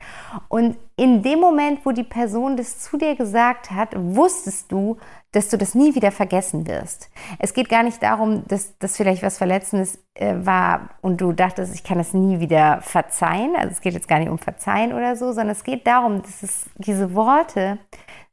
Und 0.48 0.78
in 1.00 1.22
dem 1.22 1.40
Moment, 1.40 1.86
wo 1.86 1.92
die 1.92 2.04
Person 2.04 2.58
das 2.58 2.80
zu 2.80 2.98
dir 2.98 3.16
gesagt 3.16 3.70
hat, 3.70 3.90
wusstest 3.96 4.72
du, 4.72 4.98
dass 5.32 5.48
du 5.50 5.58
das 5.58 5.76
nie 5.76 5.94
wieder 5.94 6.12
vergessen 6.12 6.68
wirst. 6.68 7.12
Es 7.38 7.54
geht 7.54 7.70
gar 7.70 7.84
nicht 7.84 8.02
darum, 8.02 8.44
dass 8.48 8.76
das 8.80 8.98
vielleicht 8.98 9.22
was 9.22 9.38
Verletzendes 9.38 10.04
äh, 10.16 10.34
war 10.40 10.90
und 11.02 11.22
du 11.22 11.34
dachtest, 11.34 11.76
ich 11.76 11.84
kann 11.84 12.00
das 12.00 12.16
nie 12.16 12.40
wieder 12.40 12.82
verzeihen. 12.82 13.56
Also 13.56 13.74
es 13.74 13.82
geht 13.82 13.94
jetzt 13.94 14.08
gar 14.08 14.18
nicht 14.18 14.30
um 14.30 14.40
Verzeihen 14.40 14.92
oder 14.92 15.16
so, 15.16 15.28
sondern 15.28 15.50
es 15.50 15.64
geht 15.64 15.86
darum, 15.86 16.24
dass 16.24 16.42
es 16.42 16.66
diese 16.78 17.14
Worte 17.14 17.78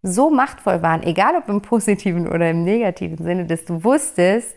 so 0.00 0.30
machtvoll 0.30 0.80
waren, 0.80 1.02
egal 1.02 1.36
ob 1.36 1.48
im 1.50 1.60
positiven 1.60 2.26
oder 2.26 2.48
im 2.48 2.64
negativen 2.64 3.22
Sinne, 3.22 3.44
dass 3.44 3.66
du 3.66 3.84
wusstest, 3.84 4.56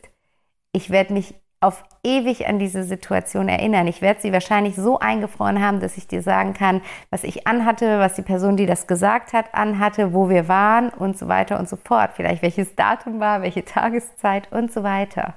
ich 0.71 0.89
werde 0.89 1.13
mich 1.13 1.35
auf 1.59 1.83
ewig 2.03 2.47
an 2.47 2.59
diese 2.59 2.83
Situation 2.83 3.49
erinnern. 3.49 3.87
Ich 3.87 4.01
werde 4.01 4.21
sie 4.21 4.31
wahrscheinlich 4.31 4.75
so 4.75 4.99
eingefroren 4.99 5.61
haben, 5.61 5.79
dass 5.79 5.97
ich 5.97 6.07
dir 6.07 6.21
sagen 6.21 6.53
kann, 6.53 6.81
was 7.09 7.23
ich 7.23 7.47
anhatte, 7.47 7.99
was 7.99 8.13
die 8.13 8.21
Person, 8.21 8.57
die 8.57 8.67
das 8.67 8.85
gesagt 8.87 9.33
hat, 9.33 9.53
anhatte, 9.53 10.13
wo 10.13 10.29
wir 10.29 10.47
waren 10.47 10.89
und 10.89 11.17
so 11.17 11.27
weiter 11.27 11.59
und 11.59 11.67
so 11.67 11.75
fort. 11.75 12.11
Vielleicht 12.15 12.43
welches 12.43 12.75
Datum 12.75 13.19
war, 13.19 13.41
welche 13.41 13.65
Tageszeit 13.65 14.51
und 14.51 14.71
so 14.71 14.83
weiter. 14.83 15.35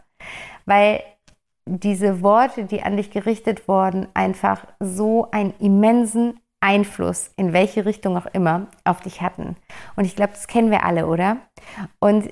Weil 0.66 1.02
diese 1.66 2.22
Worte, 2.22 2.64
die 2.64 2.82
an 2.82 2.96
dich 2.96 3.10
gerichtet 3.10 3.68
wurden, 3.68 4.08
einfach 4.12 4.66
so 4.78 5.28
einen 5.30 5.54
immensen 5.58 6.40
Einfluss, 6.60 7.30
in 7.36 7.52
welche 7.52 7.86
Richtung 7.86 8.16
auch 8.18 8.26
immer, 8.26 8.66
auf 8.84 9.00
dich 9.00 9.22
hatten. 9.22 9.56
Und 9.96 10.04
ich 10.04 10.14
glaube, 10.14 10.32
das 10.32 10.46
kennen 10.46 10.70
wir 10.70 10.84
alle, 10.84 11.06
oder? 11.06 11.38
Und 11.98 12.30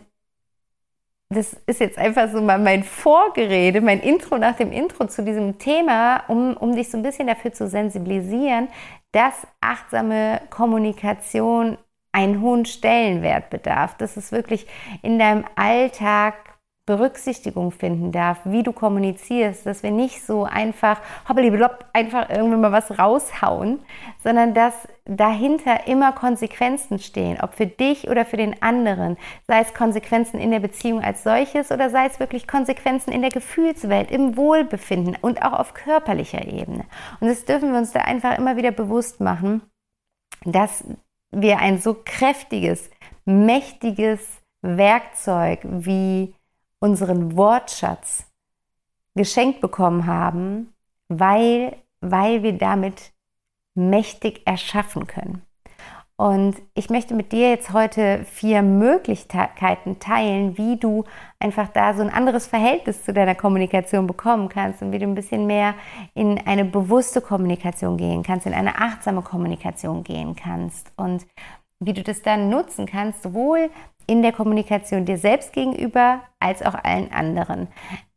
das 1.30 1.54
ist 1.66 1.80
jetzt 1.80 1.98
einfach 1.98 2.30
so 2.30 2.40
mal 2.40 2.58
mein 2.58 2.84
Vorgerede, 2.84 3.82
mein 3.82 4.00
Intro 4.00 4.38
nach 4.38 4.56
dem 4.56 4.72
Intro 4.72 5.06
zu 5.06 5.22
diesem 5.22 5.58
Thema, 5.58 6.24
um, 6.28 6.56
um 6.56 6.74
dich 6.74 6.90
so 6.90 6.96
ein 6.96 7.02
bisschen 7.02 7.26
dafür 7.26 7.52
zu 7.52 7.68
sensibilisieren, 7.68 8.68
dass 9.12 9.46
achtsame 9.60 10.40
Kommunikation 10.48 11.76
einen 12.12 12.40
hohen 12.40 12.64
Stellenwert 12.64 13.50
bedarf, 13.50 13.96
dass 13.98 14.16
es 14.16 14.32
wirklich 14.32 14.66
in 15.02 15.18
deinem 15.18 15.44
Alltag 15.54 16.57
Berücksichtigung 16.88 17.70
finden 17.70 18.10
darf, 18.10 18.38
wie 18.44 18.64
du 18.64 18.72
kommunizierst, 18.72 19.64
dass 19.64 19.84
wir 19.84 19.92
nicht 19.92 20.24
so 20.24 20.44
einfach 20.44 21.00
hoppeliblopp 21.28 21.84
einfach 21.92 22.28
irgendwann 22.28 22.60
mal 22.60 22.72
was 22.72 22.98
raushauen, 22.98 23.78
sondern 24.24 24.54
dass 24.54 24.74
dahinter 25.04 25.86
immer 25.86 26.12
Konsequenzen 26.12 26.98
stehen, 26.98 27.38
ob 27.40 27.54
für 27.54 27.66
dich 27.66 28.08
oder 28.10 28.24
für 28.24 28.36
den 28.36 28.60
anderen, 28.60 29.16
sei 29.46 29.60
es 29.60 29.72
Konsequenzen 29.72 30.40
in 30.40 30.50
der 30.50 30.60
Beziehung 30.60 31.02
als 31.02 31.22
solches 31.22 31.70
oder 31.70 31.90
sei 31.90 32.06
es 32.06 32.18
wirklich 32.18 32.48
Konsequenzen 32.48 33.12
in 33.12 33.22
der 33.22 33.30
Gefühlswelt, 33.30 34.10
im 34.10 34.36
Wohlbefinden 34.36 35.16
und 35.20 35.42
auch 35.42 35.52
auf 35.52 35.74
körperlicher 35.74 36.44
Ebene. 36.46 36.84
Und 37.20 37.28
das 37.28 37.44
dürfen 37.44 37.70
wir 37.70 37.78
uns 37.78 37.92
da 37.92 38.00
einfach 38.00 38.36
immer 38.36 38.56
wieder 38.56 38.72
bewusst 38.72 39.20
machen 39.20 39.62
dass 40.44 40.84
wir 41.30 41.58
ein 41.58 41.78
so 41.78 41.96
kräftiges, 42.04 42.90
mächtiges 43.24 44.20
Werkzeug 44.62 45.60
wie 45.62 46.34
unseren 46.80 47.36
Wortschatz 47.36 48.26
geschenkt 49.14 49.60
bekommen 49.60 50.06
haben, 50.06 50.72
weil, 51.08 51.76
weil 52.00 52.42
wir 52.42 52.56
damit 52.56 53.12
mächtig 53.74 54.42
erschaffen 54.46 55.06
können. 55.06 55.42
Und 56.20 56.56
ich 56.74 56.90
möchte 56.90 57.14
mit 57.14 57.30
dir 57.30 57.48
jetzt 57.50 57.72
heute 57.72 58.24
vier 58.24 58.62
Möglichkeiten 58.62 60.00
teilen, 60.00 60.58
wie 60.58 60.76
du 60.76 61.04
einfach 61.38 61.68
da 61.68 61.94
so 61.94 62.02
ein 62.02 62.10
anderes 62.10 62.48
Verhältnis 62.48 63.04
zu 63.04 63.12
deiner 63.12 63.36
Kommunikation 63.36 64.08
bekommen 64.08 64.48
kannst 64.48 64.82
und 64.82 64.90
wie 64.90 64.98
du 64.98 65.06
ein 65.06 65.14
bisschen 65.14 65.46
mehr 65.46 65.74
in 66.14 66.44
eine 66.44 66.64
bewusste 66.64 67.20
Kommunikation 67.20 67.96
gehen 67.96 68.24
kannst, 68.24 68.46
in 68.46 68.54
eine 68.54 68.80
achtsame 68.80 69.22
Kommunikation 69.22 70.02
gehen 70.02 70.34
kannst 70.34 70.90
und 70.96 71.24
wie 71.80 71.92
du 71.92 72.02
das 72.02 72.22
dann 72.22 72.48
nutzen 72.48 72.86
kannst, 72.86 73.22
sowohl 73.22 73.70
in 74.06 74.22
der 74.22 74.32
Kommunikation 74.32 75.04
dir 75.04 75.18
selbst 75.18 75.52
gegenüber 75.52 76.22
als 76.40 76.62
auch 76.62 76.74
allen 76.74 77.12
anderen. 77.12 77.68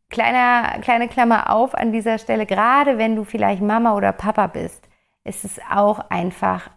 Kleiner, 0.08 0.78
kleine 0.80 1.08
Klammer 1.08 1.50
auf 1.50 1.74
an 1.74 1.92
dieser 1.92 2.18
Stelle, 2.18 2.46
gerade 2.46 2.98
wenn 2.98 3.16
du 3.16 3.24
vielleicht 3.24 3.62
Mama 3.62 3.94
oder 3.94 4.12
Papa 4.12 4.46
bist, 4.46 4.88
ist 5.24 5.44
es 5.44 5.60
auch 5.70 6.10
einfach 6.10 6.70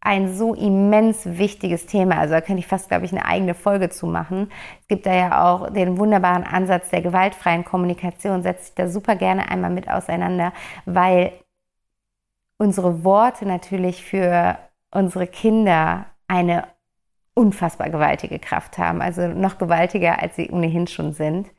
ein 0.00 0.32
so 0.32 0.54
immens 0.54 1.24
wichtiges 1.24 1.86
Thema. 1.86 2.18
Also 2.18 2.34
da 2.34 2.40
könnte 2.40 2.60
ich 2.60 2.66
fast, 2.66 2.88
glaube 2.88 3.04
ich, 3.04 3.12
eine 3.12 3.24
eigene 3.24 3.54
Folge 3.54 3.88
zu 3.88 4.06
machen. 4.06 4.52
Es 4.80 4.88
gibt 4.88 5.04
da 5.04 5.12
ja 5.12 5.44
auch 5.44 5.70
den 5.70 5.98
wunderbaren 5.98 6.44
Ansatz 6.44 6.90
der 6.90 7.02
gewaltfreien 7.02 7.64
Kommunikation. 7.64 8.42
Setze 8.42 8.68
ich 8.68 8.74
da 8.74 8.88
super 8.88 9.16
gerne 9.16 9.50
einmal 9.50 9.70
mit 9.70 9.90
auseinander, 9.90 10.52
weil 10.84 11.32
unsere 12.58 13.04
Worte 13.04 13.46
natürlich 13.46 14.04
für 14.04 14.58
unsere 14.92 15.26
Kinder 15.26 16.06
eine 16.28 16.64
unfassbar 17.34 17.90
gewaltige 17.90 18.38
Kraft 18.38 18.78
haben, 18.78 19.02
also 19.02 19.28
noch 19.28 19.58
gewaltiger, 19.58 20.22
als 20.22 20.36
sie 20.36 20.50
ohnehin 20.50 20.86
schon 20.86 21.12
sind. 21.12 21.50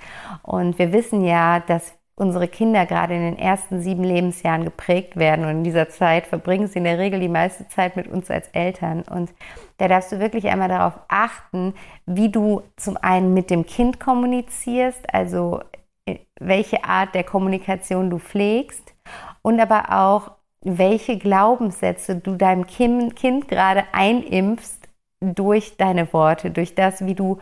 Und 0.42 0.80
wir 0.80 0.92
wissen 0.92 1.24
ja, 1.24 1.60
dass 1.60 1.94
unsere 2.16 2.48
Kinder 2.48 2.88
gerade 2.88 3.14
in 3.14 3.22
den 3.22 3.38
ersten 3.38 3.80
sieben 3.80 4.04
Lebensjahren 4.04 4.66
geprägt 4.66 5.18
werden 5.18 5.46
und 5.46 5.52
in 5.52 5.64
dieser 5.64 5.88
Zeit 5.88 6.26
verbringen 6.26 6.68
sie 6.68 6.80
in 6.80 6.84
der 6.84 6.98
Regel 6.98 7.20
die 7.20 7.30
meiste 7.30 7.68
Zeit 7.68 7.96
mit 7.96 8.08
uns 8.08 8.32
als 8.32 8.48
Eltern. 8.50 9.04
Und 9.04 9.32
da 9.78 9.88
darfst 9.88 10.12
du 10.12 10.20
wirklich 10.20 10.48
einmal 10.48 10.68
darauf 10.68 11.00
achten, 11.10 11.76
wie 12.08 12.30
du 12.30 12.64
zum 12.76 12.98
einen 12.98 13.36
mit 13.36 13.52
dem 13.52 13.68
Kind 13.68 14.00
kommunizierst, 14.00 15.14
also 15.14 15.62
äh, 16.08 16.18
welche 16.40 16.84
Art 16.84 17.14
der 17.14 17.24
Kommunikation 17.24 18.10
du 18.10 18.18
pflegst 18.18 18.96
und 19.44 19.60
aber 19.60 19.92
auch, 19.92 20.32
welche 20.68 21.18
Glaubenssätze 21.18 22.16
du 22.16 22.36
deinem 22.36 22.66
Kind, 22.68 23.48
gerade 23.48 23.86
einimpfst 23.94 24.80
durch 25.22 25.78
deine 25.78 26.12
Worte, 26.14 26.52
durch 26.52 26.76
das, 26.76 27.06
wie 27.06 27.16
du 27.16 27.40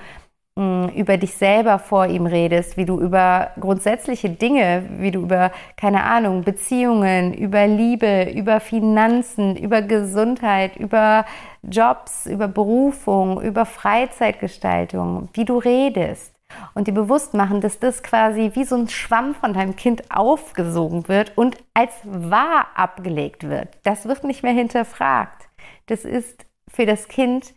über 0.57 1.17
dich 1.17 1.33
selber 1.33 1.79
vor 1.79 2.05
ihm 2.05 2.25
redest, 2.25 2.77
wie 2.77 2.85
du 2.85 2.97
über 2.97 3.51
grundsätzliche 3.59 4.29
Dinge, 4.29 4.85
wie 4.99 5.11
du 5.11 5.19
über, 5.19 5.51
keine 5.75 6.05
Ahnung, 6.05 6.43
Beziehungen, 6.43 7.33
über 7.33 7.67
Liebe, 7.67 8.31
über 8.33 8.61
Finanzen, 8.61 9.57
über 9.57 9.81
Gesundheit, 9.81 10.77
über 10.77 11.25
Jobs, 11.61 12.25
über 12.25 12.47
Berufung, 12.47 13.41
über 13.41 13.65
Freizeitgestaltung, 13.65 15.27
wie 15.33 15.43
du 15.43 15.57
redest 15.57 16.34
und 16.73 16.87
dir 16.87 16.93
bewusst 16.93 17.33
machen, 17.33 17.61
dass 17.61 17.79
das 17.79 18.03
quasi 18.03 18.51
wie 18.53 18.63
so 18.63 18.75
ein 18.75 18.89
Schwamm 18.89 19.35
von 19.35 19.53
deinem 19.53 19.75
Kind 19.75 20.11
aufgesogen 20.11 21.07
wird 21.07 21.37
und 21.37 21.57
als 21.73 21.93
wahr 22.03 22.67
abgelegt 22.75 23.47
wird. 23.47 23.69
Das 23.83 24.05
wird 24.07 24.23
nicht 24.23 24.43
mehr 24.43 24.53
hinterfragt. 24.53 25.47
Das 25.87 26.05
ist 26.05 26.45
für 26.67 26.85
das 26.85 27.07
Kind 27.07 27.53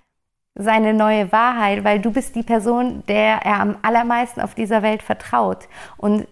seine 0.55 0.93
neue 0.93 1.31
Wahrheit, 1.33 1.85
weil 1.85 2.01
du 2.01 2.11
bist 2.11 2.35
die 2.35 2.43
Person, 2.43 3.05
der 3.07 3.45
er 3.45 3.61
am 3.61 3.77
allermeisten 3.83 4.41
auf 4.41 4.55
dieser 4.55 4.83
Welt 4.83 5.03
vertraut. 5.03 5.69
Und 5.97 6.27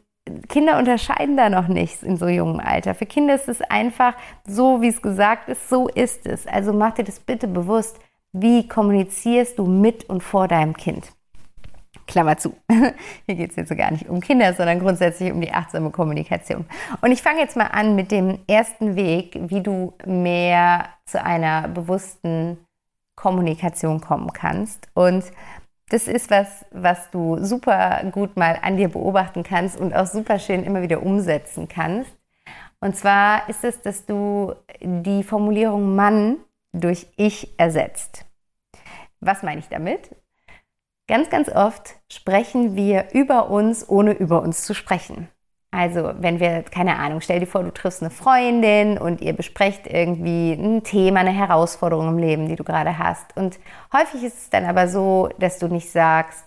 Kinder 0.48 0.78
unterscheiden 0.78 1.36
da 1.36 1.48
noch 1.48 1.68
nichts 1.68 2.02
in 2.02 2.16
so 2.16 2.26
jungem 2.26 2.60
Alter. 2.60 2.94
Für 2.94 3.06
Kinder 3.06 3.36
ist 3.36 3.48
es 3.48 3.62
einfach 3.62 4.14
so, 4.44 4.82
wie 4.82 4.88
es 4.88 5.00
gesagt 5.00 5.48
ist, 5.48 5.68
so 5.68 5.88
ist 5.88 6.26
es. 6.26 6.46
Also 6.46 6.72
mach 6.72 6.94
dir 6.94 7.04
das 7.04 7.20
bitte 7.20 7.46
bewusst. 7.46 7.98
Wie 8.32 8.66
kommunizierst 8.66 9.58
du 9.58 9.66
mit 9.66 10.04
und 10.10 10.22
vor 10.22 10.48
deinem 10.48 10.76
Kind? 10.76 11.15
Klammer 12.06 12.36
zu. 12.36 12.54
Hier 13.26 13.34
geht 13.34 13.50
es 13.50 13.56
jetzt 13.56 13.68
so 13.68 13.76
gar 13.76 13.90
nicht 13.90 14.08
um 14.08 14.20
Kinder, 14.20 14.54
sondern 14.54 14.80
grundsätzlich 14.80 15.32
um 15.32 15.40
die 15.40 15.52
achtsame 15.52 15.90
Kommunikation. 15.90 16.64
Und 17.00 17.12
ich 17.12 17.22
fange 17.22 17.40
jetzt 17.40 17.56
mal 17.56 17.66
an 17.66 17.96
mit 17.96 18.10
dem 18.10 18.38
ersten 18.46 18.96
Weg, 18.96 19.38
wie 19.48 19.60
du 19.60 19.94
mehr 20.04 20.88
zu 21.04 21.22
einer 21.22 21.68
bewussten 21.68 22.58
Kommunikation 23.16 24.00
kommen 24.00 24.32
kannst. 24.32 24.88
Und 24.94 25.24
das 25.88 26.08
ist 26.08 26.30
was, 26.30 26.64
was 26.72 27.10
du 27.10 27.42
super 27.42 28.02
gut 28.10 28.36
mal 28.36 28.58
an 28.62 28.76
dir 28.76 28.88
beobachten 28.88 29.42
kannst 29.42 29.78
und 29.78 29.94
auch 29.94 30.06
super 30.06 30.38
schön 30.38 30.64
immer 30.64 30.82
wieder 30.82 31.02
umsetzen 31.02 31.68
kannst. 31.68 32.10
Und 32.80 32.96
zwar 32.96 33.48
ist 33.48 33.64
es, 33.64 33.80
dass 33.82 34.04
du 34.04 34.54
die 34.80 35.22
Formulierung 35.22 35.94
Mann 35.94 36.38
durch 36.72 37.06
Ich 37.16 37.58
ersetzt. 37.58 38.26
Was 39.20 39.42
meine 39.42 39.60
ich 39.60 39.68
damit? 39.68 40.10
Ganz, 41.08 41.30
ganz 41.30 41.48
oft 41.48 41.94
sprechen 42.10 42.74
wir 42.74 43.08
über 43.12 43.48
uns, 43.50 43.88
ohne 43.88 44.12
über 44.12 44.42
uns 44.42 44.62
zu 44.64 44.74
sprechen. 44.74 45.28
Also, 45.70 46.12
wenn 46.18 46.40
wir, 46.40 46.62
keine 46.62 46.96
Ahnung, 46.96 47.20
stell 47.20 47.38
dir 47.40 47.46
vor, 47.46 47.62
du 47.62 47.72
triffst 47.72 48.02
eine 48.02 48.10
Freundin 48.10 48.98
und 48.98 49.20
ihr 49.20 49.34
besprecht 49.34 49.86
irgendwie 49.86 50.52
ein 50.52 50.82
Thema, 50.82 51.20
eine 51.20 51.32
Herausforderung 51.32 52.08
im 52.08 52.18
Leben, 52.18 52.48
die 52.48 52.56
du 52.56 52.64
gerade 52.64 52.98
hast. 52.98 53.36
Und 53.36 53.58
häufig 53.92 54.24
ist 54.24 54.38
es 54.38 54.50
dann 54.50 54.64
aber 54.64 54.88
so, 54.88 55.28
dass 55.38 55.58
du 55.58 55.68
nicht 55.68 55.90
sagst, 55.90 56.44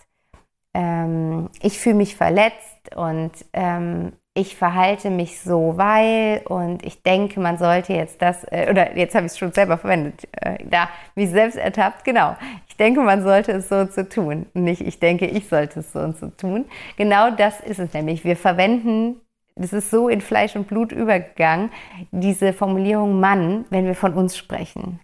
ähm, 0.74 1.48
ich 1.62 1.78
fühle 1.78 1.96
mich 1.96 2.16
verletzt 2.16 2.96
und 2.96 3.32
ähm, 3.52 4.12
ich 4.34 4.56
verhalte 4.56 5.10
mich 5.10 5.40
so, 5.40 5.76
weil 5.76 6.42
und 6.46 6.84
ich 6.84 7.02
denke, 7.02 7.40
man 7.40 7.58
sollte 7.58 7.92
jetzt 7.92 8.22
das, 8.22 8.44
äh, 8.44 8.68
oder 8.70 8.96
jetzt 8.96 9.14
habe 9.14 9.26
ich 9.26 9.32
es 9.32 9.38
schon 9.38 9.52
selber 9.52 9.76
verwendet, 9.76 10.28
äh, 10.32 10.58
da 10.64 10.88
mich 11.16 11.30
selbst 11.30 11.56
ertappt, 11.56 12.04
genau. 12.04 12.36
Ich 12.68 12.76
denke, 12.76 13.00
man 13.00 13.22
sollte 13.22 13.52
es 13.52 13.68
so 13.68 13.76
und 13.76 13.92
so 13.92 14.04
tun. 14.04 14.46
Nicht, 14.54 14.82
ich 14.82 15.00
denke, 15.00 15.26
ich 15.26 15.48
sollte 15.48 15.80
es 15.80 15.92
so 15.92 15.98
und 15.98 16.16
so 16.16 16.28
tun. 16.28 16.66
Genau 16.96 17.30
das 17.30 17.60
ist 17.60 17.80
es 17.80 17.92
nämlich. 17.92 18.24
Wir 18.24 18.36
verwenden, 18.36 19.20
das 19.56 19.72
ist 19.72 19.90
so 19.90 20.08
in 20.08 20.20
Fleisch 20.20 20.54
und 20.54 20.68
Blut 20.68 20.92
übergegangen, 20.92 21.70
diese 22.12 22.52
Formulierung 22.52 23.18
Mann, 23.18 23.64
wenn 23.70 23.84
wir 23.86 23.96
von 23.96 24.14
uns 24.14 24.36
sprechen. 24.36 25.00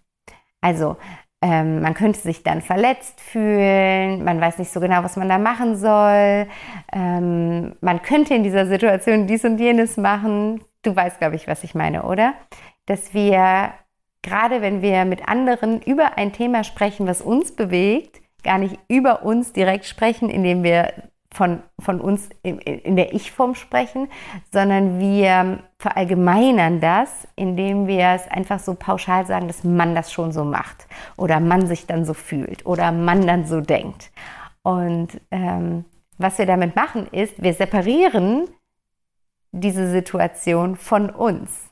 Also, 0.61 0.97
ähm, 1.43 1.83
man 1.83 1.95
könnte 1.95 2.19
sich 2.19 2.43
dann 2.43 2.63
verletzt 2.63 3.21
fühlen, 3.21 4.25
man 4.25 4.41
weiß 4.41 4.59
nicht 4.59 4.73
so 4.73 4.81
genau, 4.81 5.05
was 5.05 5.17
man 5.17 5.29
da 5.29 5.39
machen 5.39 5.77
soll. 5.77 6.47
Ähm, 6.93 7.77
man 7.81 8.03
könnte 8.03 8.35
in 8.35 8.43
dieser 8.43 8.67
Situation 8.67 9.27
dies 9.27 9.45
und 9.45 9.59
jenes 9.59 9.97
machen. 9.97 10.65
Du 10.83 10.97
weißt, 10.97 11.19
glaube 11.19 11.37
ich, 11.37 11.47
was 11.47 11.63
ich 11.63 11.75
meine, 11.75 12.05
oder? 12.05 12.35
Dass 12.87 13.13
wir, 13.13 13.73
gerade 14.23 14.63
wenn 14.63 14.81
wir 14.81 15.05
mit 15.05 15.29
anderen 15.29 15.83
über 15.83 16.17
ein 16.17 16.33
Thema 16.33 16.65
sprechen, 16.65 17.07
was 17.07 17.21
uns 17.21 17.55
bewegt, 17.55 18.21
gar 18.43 18.59
nicht 18.59 18.79
über 18.89 19.23
uns 19.23 19.53
direkt 19.53 19.85
sprechen, 19.85 20.31
indem 20.31 20.63
wir 20.63 20.93
von, 21.35 21.63
von 21.79 22.01
uns 22.01 22.31
in, 22.43 22.59
in 22.59 22.97
der 22.97 23.13
Ich-Form 23.13 23.55
sprechen, 23.55 24.09
sondern 24.53 25.01
wir 25.01 25.59
verallgemeinern 25.87 26.81
das, 26.81 27.29
indem 27.37 27.87
wir 27.87 28.09
es 28.09 28.27
einfach 28.29 28.59
so 28.59 28.75
pauschal 28.75 29.25
sagen, 29.25 29.47
dass 29.47 29.63
man 29.63 29.95
das 29.95 30.13
schon 30.13 30.33
so 30.33 30.45
macht 30.45 30.89
oder 31.17 31.39
man 31.39 31.69
sich 31.69 31.87
dann 31.87 32.05
so 32.05 32.13
fühlt 32.13 32.67
oder 32.67 32.91
man 32.91 33.25
dann 33.25 33.47
so 33.47 33.61
denkt. 33.61 34.11
Und 34.63 35.21
ähm, 35.31 35.85
was 36.19 36.39
wir 36.39 36.47
damit 36.47 36.75
machen, 36.75 37.07
ist, 37.13 37.41
wir 37.41 37.55
separieren 37.55 38.49
diese 39.53 39.89
Situation 39.89 40.75
von 40.75 41.09
uns. 41.09 41.71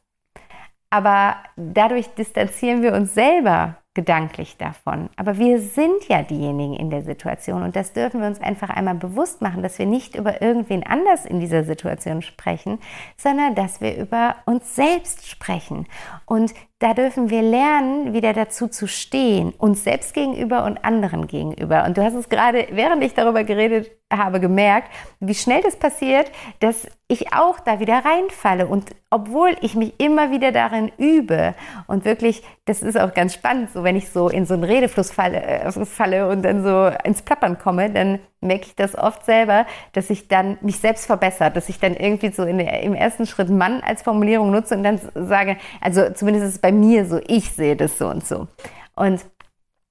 Aber 0.90 1.34
dadurch 1.56 2.06
distanzieren 2.14 2.82
wir 2.82 2.92
uns 2.92 3.14
selber 3.14 3.78
gedanklich 3.94 4.56
davon. 4.56 5.08
Aber 5.16 5.38
wir 5.38 5.60
sind 5.60 6.08
ja 6.08 6.22
diejenigen 6.22 6.74
in 6.74 6.90
der 6.90 7.02
Situation 7.02 7.62
und 7.62 7.76
das 7.76 7.92
dürfen 7.92 8.20
wir 8.20 8.26
uns 8.26 8.40
einfach 8.40 8.68
einmal 8.68 8.96
bewusst 8.96 9.40
machen, 9.40 9.62
dass 9.62 9.78
wir 9.78 9.86
nicht 9.86 10.16
über 10.16 10.42
irgendwen 10.42 10.84
anders 10.84 11.24
in 11.24 11.40
dieser 11.40 11.62
Situation 11.64 12.20
sprechen, 12.22 12.80
sondern 13.16 13.54
dass 13.54 13.80
wir 13.80 13.96
über 13.96 14.36
uns 14.46 14.74
selbst 14.74 15.28
sprechen. 15.28 15.86
Und 16.26 16.52
da 16.84 16.92
dürfen 16.92 17.30
wir 17.30 17.40
lernen, 17.40 18.12
wieder 18.12 18.34
dazu 18.34 18.68
zu 18.68 18.86
stehen, 18.86 19.54
uns 19.56 19.84
selbst 19.84 20.12
gegenüber 20.12 20.66
und 20.66 20.84
anderen 20.84 21.26
gegenüber. 21.26 21.84
Und 21.86 21.96
du 21.96 22.04
hast 22.04 22.12
es 22.12 22.28
gerade, 22.28 22.66
während 22.72 23.02
ich 23.02 23.14
darüber 23.14 23.42
geredet 23.42 23.90
habe, 24.12 24.38
gemerkt, 24.38 24.90
wie 25.18 25.34
schnell 25.34 25.62
das 25.62 25.76
passiert, 25.76 26.30
dass 26.60 26.86
ich 27.08 27.32
auch 27.32 27.58
da 27.58 27.80
wieder 27.80 28.04
reinfalle. 28.04 28.66
Und 28.66 28.90
obwohl 29.08 29.56
ich 29.62 29.74
mich 29.76 29.98
immer 29.98 30.30
wieder 30.30 30.52
darin 30.52 30.92
übe 30.98 31.54
und 31.86 32.04
wirklich, 32.04 32.42
das 32.66 32.82
ist 32.82 33.00
auch 33.00 33.14
ganz 33.14 33.32
spannend, 33.32 33.70
so 33.72 33.82
wenn 33.82 33.96
ich 33.96 34.10
so 34.10 34.28
in 34.28 34.44
so 34.44 34.52
einen 34.52 34.64
Redefluss 34.64 35.10
falle, 35.10 35.42
äh, 35.42 35.86
falle 35.86 36.28
und 36.28 36.42
dann 36.42 36.62
so 36.62 36.90
ins 37.02 37.22
Plappern 37.22 37.58
komme, 37.58 37.88
dann 37.88 38.18
merke 38.44 38.66
ich 38.66 38.76
das 38.76 38.96
oft 38.96 39.24
selber, 39.24 39.66
dass 39.92 40.10
ich 40.10 40.28
dann 40.28 40.58
mich 40.60 40.78
selbst 40.78 41.06
verbessert, 41.06 41.56
dass 41.56 41.68
ich 41.68 41.80
dann 41.80 41.94
irgendwie 41.94 42.30
so 42.30 42.44
der, 42.44 42.82
im 42.82 42.94
ersten 42.94 43.26
Schritt 43.26 43.50
Mann 43.50 43.80
als 43.80 44.02
Formulierung 44.02 44.50
nutze 44.50 44.76
und 44.76 44.84
dann 44.84 45.00
sage, 45.14 45.56
also 45.80 46.10
zumindest 46.10 46.46
ist 46.46 46.54
es 46.54 46.60
bei 46.60 46.72
mir 46.72 47.06
so, 47.06 47.20
ich 47.26 47.50
sehe 47.50 47.76
das 47.76 47.98
so 47.98 48.08
und 48.08 48.26
so. 48.26 48.48
Und 48.94 49.24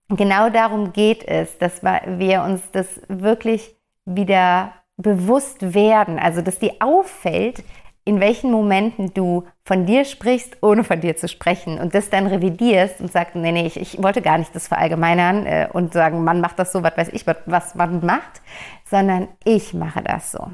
genau 0.10 0.50
darum 0.50 0.94
geht 0.94 1.28
es, 1.28 1.58
dass 1.58 1.84
wir 1.84 2.44
uns 2.44 2.62
das 2.72 2.88
wirklich 3.08 3.76
wieder 4.06 4.74
bewusst 4.98 5.74
werden, 5.74 6.20
also 6.20 6.42
dass 6.42 6.60
dir 6.60 6.76
auffällt, 6.80 7.64
in 8.06 8.20
welchen 8.20 8.52
Momenten 8.52 9.14
du 9.14 9.46
von 9.64 9.86
dir 9.86 10.04
sprichst, 10.04 10.58
ohne 10.62 10.84
von 10.84 11.00
dir 11.00 11.16
zu 11.16 11.28
sprechen 11.28 11.80
und 11.80 11.96
das 11.96 12.10
dann 12.10 12.28
revidierst 12.28 13.00
und 13.00 13.12
sagst, 13.12 13.36
nee, 13.36 13.52
nee, 13.52 13.66
ich, 13.66 13.80
ich 13.80 14.04
wollte 14.04 14.22
gar 14.22 14.38
nicht 14.38 14.54
das 14.54 14.68
verallgemeinern 14.68 15.46
äh, 15.46 15.68
und 15.72 15.94
sagen, 15.94 16.24
man 16.24 16.42
macht 16.42 16.60
das 16.60 16.74
so, 16.74 16.84
was 16.84 16.98
weiß 16.98 17.10
ich, 17.14 17.26
was, 17.46 17.76
man 17.76 18.06
macht, 18.06 18.42
sondern 18.86 19.30
ich 19.46 19.74
mache 19.74 20.04
das 20.04 20.34
so. 20.34 20.48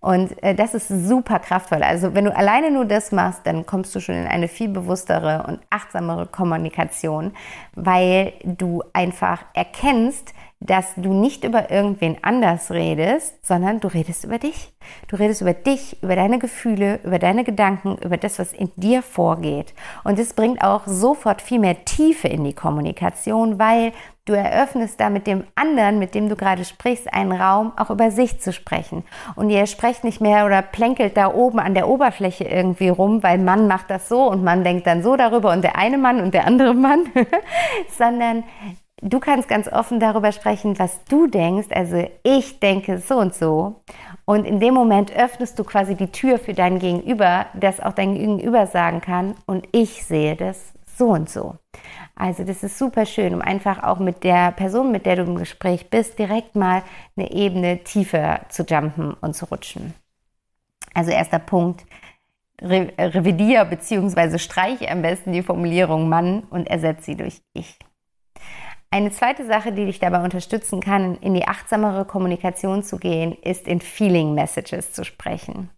Und 0.00 0.42
äh, 0.42 0.54
das 0.54 0.74
ist 0.74 0.88
super 0.88 1.38
kraftvoll. 1.38 1.82
Also 1.82 2.14
wenn 2.14 2.24
du 2.24 2.36
alleine 2.36 2.70
nur 2.70 2.84
das 2.84 3.12
machst, 3.12 3.46
dann 3.46 3.64
kommst 3.64 3.94
du 3.94 4.00
schon 4.00 4.16
in 4.16 4.26
eine 4.26 4.48
viel 4.48 4.68
bewusstere 4.68 5.44
und 5.46 5.60
achtsamere 5.70 6.26
Kommunikation, 6.26 7.32
weil 7.74 8.32
du 8.44 8.82
einfach 8.92 9.44
erkennst, 9.54 10.34
dass 10.66 10.94
du 10.96 11.12
nicht 11.12 11.44
über 11.44 11.70
irgendwen 11.70 12.16
anders 12.22 12.70
redest, 12.70 13.44
sondern 13.44 13.80
du 13.80 13.88
redest 13.88 14.24
über 14.24 14.38
dich. 14.38 14.72
Du 15.08 15.16
redest 15.16 15.40
über 15.40 15.54
dich, 15.54 16.02
über 16.02 16.16
deine 16.16 16.38
Gefühle, 16.38 17.00
über 17.04 17.18
deine 17.18 17.44
Gedanken, 17.44 17.96
über 17.98 18.16
das, 18.16 18.38
was 18.38 18.52
in 18.52 18.70
dir 18.76 19.02
vorgeht. 19.02 19.74
Und 20.04 20.18
es 20.18 20.34
bringt 20.34 20.62
auch 20.62 20.82
sofort 20.86 21.42
viel 21.42 21.58
mehr 21.58 21.84
Tiefe 21.84 22.28
in 22.28 22.44
die 22.44 22.54
Kommunikation, 22.54 23.58
weil 23.58 23.92
du 24.24 24.34
eröffnest 24.34 25.00
da 25.00 25.10
mit 25.10 25.26
dem 25.26 25.44
anderen, 25.56 25.98
mit 25.98 26.14
dem 26.14 26.28
du 26.28 26.36
gerade 26.36 26.64
sprichst, 26.64 27.12
einen 27.12 27.32
Raum, 27.32 27.72
auch 27.76 27.90
über 27.90 28.10
sich 28.10 28.40
zu 28.40 28.52
sprechen. 28.52 29.04
Und 29.34 29.50
ihr 29.50 29.66
sprecht 29.66 30.04
nicht 30.04 30.20
mehr 30.20 30.46
oder 30.46 30.62
plänkelt 30.62 31.16
da 31.16 31.32
oben 31.32 31.58
an 31.58 31.74
der 31.74 31.88
Oberfläche 31.88 32.44
irgendwie 32.44 32.88
rum, 32.88 33.22
weil 33.22 33.38
Mann 33.38 33.66
macht 33.66 33.90
das 33.90 34.08
so 34.08 34.28
und 34.28 34.44
man 34.44 34.62
denkt 34.62 34.86
dann 34.86 35.02
so 35.02 35.16
darüber 35.16 35.52
und 35.52 35.62
der 35.62 35.76
eine 35.76 35.98
Mann 35.98 36.20
und 36.20 36.34
der 36.34 36.46
andere 36.46 36.74
Mann, 36.74 37.06
sondern 37.98 38.44
du 39.02 39.20
kannst 39.20 39.48
ganz 39.48 39.68
offen 39.68 40.00
darüber 40.00 40.32
sprechen, 40.32 40.78
was 40.78 41.04
du 41.04 41.26
denkst. 41.26 41.68
Also 41.70 42.08
ich 42.22 42.60
denke 42.60 42.98
so 42.98 43.16
und 43.16 43.34
so. 43.34 43.82
Und 44.24 44.44
in 44.46 44.60
dem 44.60 44.72
Moment 44.72 45.14
öffnest 45.14 45.58
du 45.58 45.64
quasi 45.64 45.96
die 45.96 46.12
Tür 46.12 46.38
für 46.38 46.54
dein 46.54 46.78
Gegenüber, 46.78 47.46
dass 47.54 47.80
auch 47.80 47.92
dein 47.92 48.14
Gegenüber 48.14 48.66
sagen 48.66 49.00
kann, 49.00 49.34
und 49.46 49.68
ich 49.72 50.04
sehe 50.04 50.36
das 50.36 50.72
so 50.96 51.08
und 51.08 51.28
so. 51.28 51.56
Also 52.14 52.44
das 52.44 52.62
ist 52.62 52.78
super 52.78 53.04
schön, 53.04 53.34
um 53.34 53.42
einfach 53.42 53.82
auch 53.82 53.98
mit 53.98 54.22
der 54.22 54.52
Person, 54.52 54.92
mit 54.92 55.06
der 55.06 55.16
du 55.16 55.22
im 55.22 55.36
Gespräch 55.36 55.90
bist, 55.90 56.18
direkt 56.18 56.54
mal 56.54 56.82
eine 57.16 57.32
Ebene 57.32 57.82
tiefer 57.82 58.42
zu 58.48 58.62
jumpen 58.62 59.14
und 59.14 59.34
zu 59.34 59.46
rutschen. 59.46 59.94
Also 60.94 61.10
erster 61.10 61.38
Punkt, 61.38 61.84
revidier 62.60 63.64
bzw. 63.64 64.38
streiche 64.38 64.88
am 64.90 65.02
besten 65.02 65.32
die 65.32 65.42
Formulierung 65.42 66.08
Mann 66.08 66.44
und 66.50 66.68
ersetze 66.68 67.04
sie 67.04 67.16
durch 67.16 67.42
ich. 67.54 67.78
Eine 68.92 69.10
zweite 69.10 69.46
Sache, 69.46 69.72
die 69.72 69.86
dich 69.86 70.00
dabei 70.00 70.22
unterstützen 70.22 70.80
kann, 70.80 71.16
in 71.22 71.32
die 71.32 71.48
achtsamere 71.48 72.04
Kommunikation 72.04 72.82
zu 72.82 72.98
gehen, 72.98 73.32
ist 73.40 73.66
in 73.66 73.80
Feeling 73.80 74.34
Messages 74.34 74.92
zu 74.92 75.02
sprechen. 75.02 75.70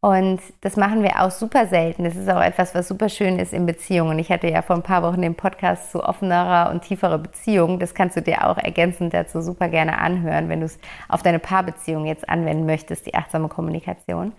Und 0.00 0.40
das 0.60 0.76
machen 0.76 1.04
wir 1.04 1.22
auch 1.22 1.30
super 1.30 1.68
selten. 1.68 2.02
Das 2.02 2.16
ist 2.16 2.28
auch 2.28 2.42
etwas, 2.42 2.74
was 2.74 2.88
super 2.88 3.08
schön 3.08 3.38
ist 3.38 3.52
in 3.52 3.66
Beziehungen. 3.66 4.18
Ich 4.18 4.32
hatte 4.32 4.50
ja 4.50 4.62
vor 4.62 4.74
ein 4.74 4.82
paar 4.82 5.04
Wochen 5.04 5.22
den 5.22 5.36
Podcast 5.36 5.92
zu 5.92 6.02
offenerer 6.02 6.70
und 6.70 6.82
tieferer 6.82 7.18
Beziehung. 7.18 7.78
Das 7.78 7.94
kannst 7.94 8.16
du 8.16 8.22
dir 8.22 8.44
auch 8.44 8.58
ergänzend 8.58 9.14
dazu 9.14 9.42
super 9.42 9.68
gerne 9.68 9.98
anhören, 9.98 10.48
wenn 10.48 10.58
du 10.58 10.66
es 10.66 10.80
auf 11.08 11.22
deine 11.22 11.38
Paarbeziehung 11.38 12.04
jetzt 12.04 12.28
anwenden 12.28 12.66
möchtest, 12.66 13.06
die 13.06 13.14
achtsame 13.14 13.46
Kommunikation. 13.46 14.32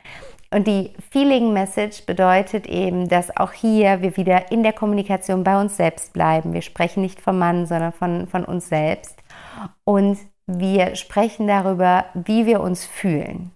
Und 0.53 0.67
die 0.67 0.93
Feeling 1.11 1.53
Message 1.53 2.05
bedeutet 2.05 2.67
eben, 2.67 3.07
dass 3.07 3.35
auch 3.37 3.53
hier 3.53 4.01
wir 4.01 4.17
wieder 4.17 4.51
in 4.51 4.63
der 4.63 4.73
Kommunikation 4.73 5.45
bei 5.45 5.59
uns 5.59 5.77
selbst 5.77 6.11
bleiben. 6.11 6.53
Wir 6.53 6.61
sprechen 6.61 7.01
nicht 7.01 7.21
vom 7.21 7.39
Mann, 7.39 7.65
sondern 7.65 7.93
von, 7.93 8.27
von 8.27 8.43
uns 8.43 8.67
selbst. 8.67 9.17
Und 9.85 10.19
wir 10.47 10.95
sprechen 10.95 11.47
darüber, 11.47 12.05
wie 12.13 12.45
wir 12.45 12.59
uns 12.59 12.85
fühlen. 12.85 13.51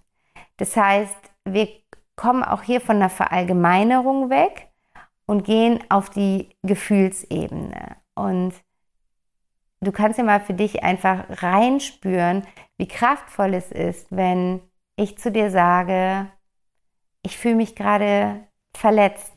Das 0.56 0.74
heißt, 0.74 1.16
wir 1.44 1.68
kommen 2.16 2.42
auch 2.42 2.62
hier 2.62 2.80
von 2.80 2.98
der 2.98 3.10
Verallgemeinerung 3.10 4.30
weg 4.30 4.68
und 5.26 5.44
gehen 5.44 5.80
auf 5.90 6.08
die 6.08 6.48
Gefühlsebene. 6.62 7.96
Und 8.14 8.54
du 9.82 9.92
kannst 9.92 10.18
ja 10.18 10.24
mal 10.24 10.40
für 10.40 10.54
dich 10.54 10.82
einfach 10.82 11.24
reinspüren, 11.42 12.46
wie 12.78 12.88
kraftvoll 12.88 13.52
es 13.52 13.70
ist, 13.70 14.06
wenn 14.10 14.62
ich 14.96 15.18
zu 15.18 15.30
dir 15.30 15.50
sage, 15.50 16.28
ich 17.26 17.36
fühle 17.36 17.56
mich 17.56 17.74
gerade 17.74 18.46
verletzt. 18.72 19.32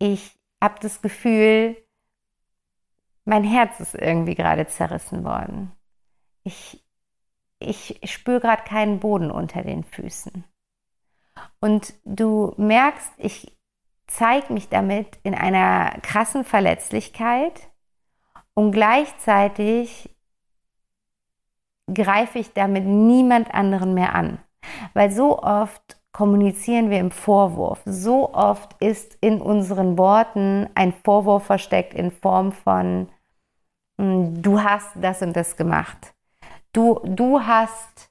Ich 0.00 0.36
habe 0.60 0.74
das 0.80 1.00
Gefühl, 1.02 1.76
mein 3.24 3.44
Herz 3.44 3.78
ist 3.78 3.94
irgendwie 3.94 4.34
gerade 4.34 4.66
zerrissen 4.66 5.22
worden. 5.22 5.70
Ich, 6.42 6.84
ich 7.60 8.00
spüre 8.10 8.40
gerade 8.40 8.64
keinen 8.64 8.98
Boden 8.98 9.30
unter 9.30 9.62
den 9.62 9.84
Füßen. 9.84 10.42
Und 11.60 11.94
du 12.04 12.54
merkst, 12.56 13.12
ich 13.18 13.56
zeige 14.08 14.52
mich 14.52 14.68
damit 14.68 15.16
in 15.22 15.36
einer 15.36 15.90
krassen 16.02 16.42
Verletzlichkeit 16.42 17.70
und 18.54 18.72
gleichzeitig 18.72 20.10
greife 21.86 22.40
ich 22.40 22.52
damit 22.52 22.84
niemand 22.84 23.54
anderen 23.54 23.94
mehr 23.94 24.16
an. 24.16 24.42
Weil 24.92 25.12
so 25.12 25.40
oft 25.40 25.97
kommunizieren 26.12 26.90
wir 26.90 26.98
im 26.98 27.10
Vorwurf. 27.10 27.82
So 27.84 28.34
oft 28.34 28.74
ist 28.82 29.16
in 29.20 29.40
unseren 29.40 29.98
Worten 29.98 30.68
ein 30.74 30.92
Vorwurf 30.92 31.44
versteckt 31.44 31.94
in 31.94 32.10
Form 32.10 32.52
von, 32.52 33.08
hm, 33.98 34.42
du 34.42 34.62
hast 34.62 34.90
das 34.96 35.22
und 35.22 35.34
das 35.36 35.56
gemacht. 35.56 36.14
Du, 36.72 37.00
du 37.04 37.40
hast, 37.40 38.10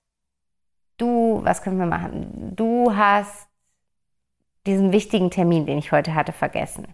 du, 0.97 1.41
was 1.43 1.61
können 1.61 1.79
wir 1.79 1.85
machen? 1.85 2.55
Du 2.55 2.95
hast 2.95 3.47
diesen 4.65 4.91
wichtigen 4.91 5.31
Termin, 5.31 5.65
den 5.65 5.77
ich 5.77 5.91
heute 5.91 6.13
hatte, 6.13 6.33
vergessen. 6.33 6.93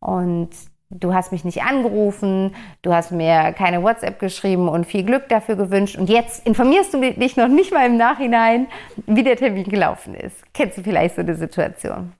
Und 0.00 0.50
du 0.94 1.12
hast 1.12 1.32
mich 1.32 1.44
nicht 1.44 1.62
angerufen, 1.62 2.54
du 2.82 2.94
hast 2.94 3.10
mir 3.10 3.52
keine 3.52 3.82
WhatsApp 3.82 4.18
geschrieben 4.18 4.68
und 4.68 4.86
viel 4.86 5.04
Glück 5.04 5.28
dafür 5.28 5.56
gewünscht 5.56 5.96
und 5.96 6.08
jetzt 6.08 6.46
informierst 6.46 6.94
du 6.94 7.00
dich 7.00 7.36
noch 7.36 7.48
nicht 7.48 7.72
mal 7.72 7.86
im 7.86 7.96
Nachhinein, 7.96 8.68
wie 9.06 9.24
der 9.24 9.36
Termin 9.36 9.64
gelaufen 9.64 10.14
ist. 10.14 10.36
Kennst 10.54 10.78
du 10.78 10.82
vielleicht 10.82 11.16
so 11.16 11.22
eine 11.22 11.34
Situation? 11.34 12.12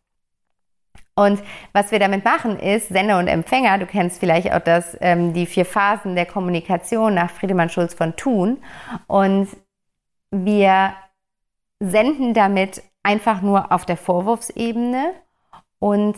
Und 1.17 1.41
was 1.73 1.93
wir 1.93 2.01
damit 2.01 2.25
machen 2.25 2.59
ist, 2.59 2.89
Sender 2.89 3.21
und 3.21 3.29
Empfänger, 3.29 3.79
du 3.79 3.87
kennst 3.87 4.19
vielleicht 4.19 4.53
auch 4.53 4.59
das, 4.59 4.97
ähm, 5.01 5.33
die 5.33 5.47
vier 5.47 5.65
Phasen 5.65 6.17
der 6.17 6.27
Kommunikation 6.27 7.15
nach 7.15 7.31
Friedemann 7.31 7.71
Schulz 7.71 7.95
von 7.95 8.17
Thun. 8.17 8.59
Und 9.07 9.47
wir 10.33 10.95
senden 11.79 12.35
damit 12.35 12.83
einfach 13.05 13.43
nur 13.43 13.71
auf 13.71 13.87
der 13.87 13.97
Vorwurfsebene 13.97 15.13
und 15.79 16.17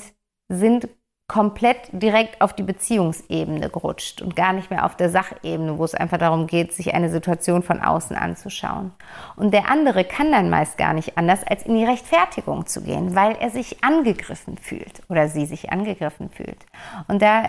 sind 0.49 0.89
komplett 1.29 1.89
direkt 1.91 2.41
auf 2.41 2.53
die 2.53 2.63
Beziehungsebene 2.63 3.69
gerutscht 3.69 4.23
und 4.23 4.37
gar 4.37 4.53
nicht 4.53 4.71
mehr 4.71 4.87
auf 4.87 4.97
der 4.97 5.11
Sachebene, 5.11 5.77
wo 5.77 5.85
es 5.85 5.95
einfach 5.95 6.19
darum 6.19 6.47
geht, 6.47 6.73
sich 6.73 6.95
eine 6.95 7.11
Situation 7.11 7.63
von 7.65 7.81
außen 7.81 8.17
anzuschauen. 8.17 8.93
Und 9.35 9.53
der 9.53 9.69
andere 9.69 10.05
kann 10.05 10.31
dann 10.31 10.51
meist 10.51 10.79
gar 10.79 10.93
nicht 10.93 11.19
anders, 11.19 11.43
als 11.45 11.65
in 11.65 11.75
die 11.75 11.85
Rechtfertigung 11.85 12.67
zu 12.67 12.83
gehen, 12.83 13.17
weil 13.17 13.37
er 13.37 13.51
sich 13.51 13.83
angegriffen 13.83 14.57
fühlt 14.57 15.03
oder 15.09 15.29
sie 15.29 15.47
sich 15.47 15.73
angegriffen 15.73 16.31
fühlt. 16.31 16.65
Und 17.09 17.23
da 17.23 17.49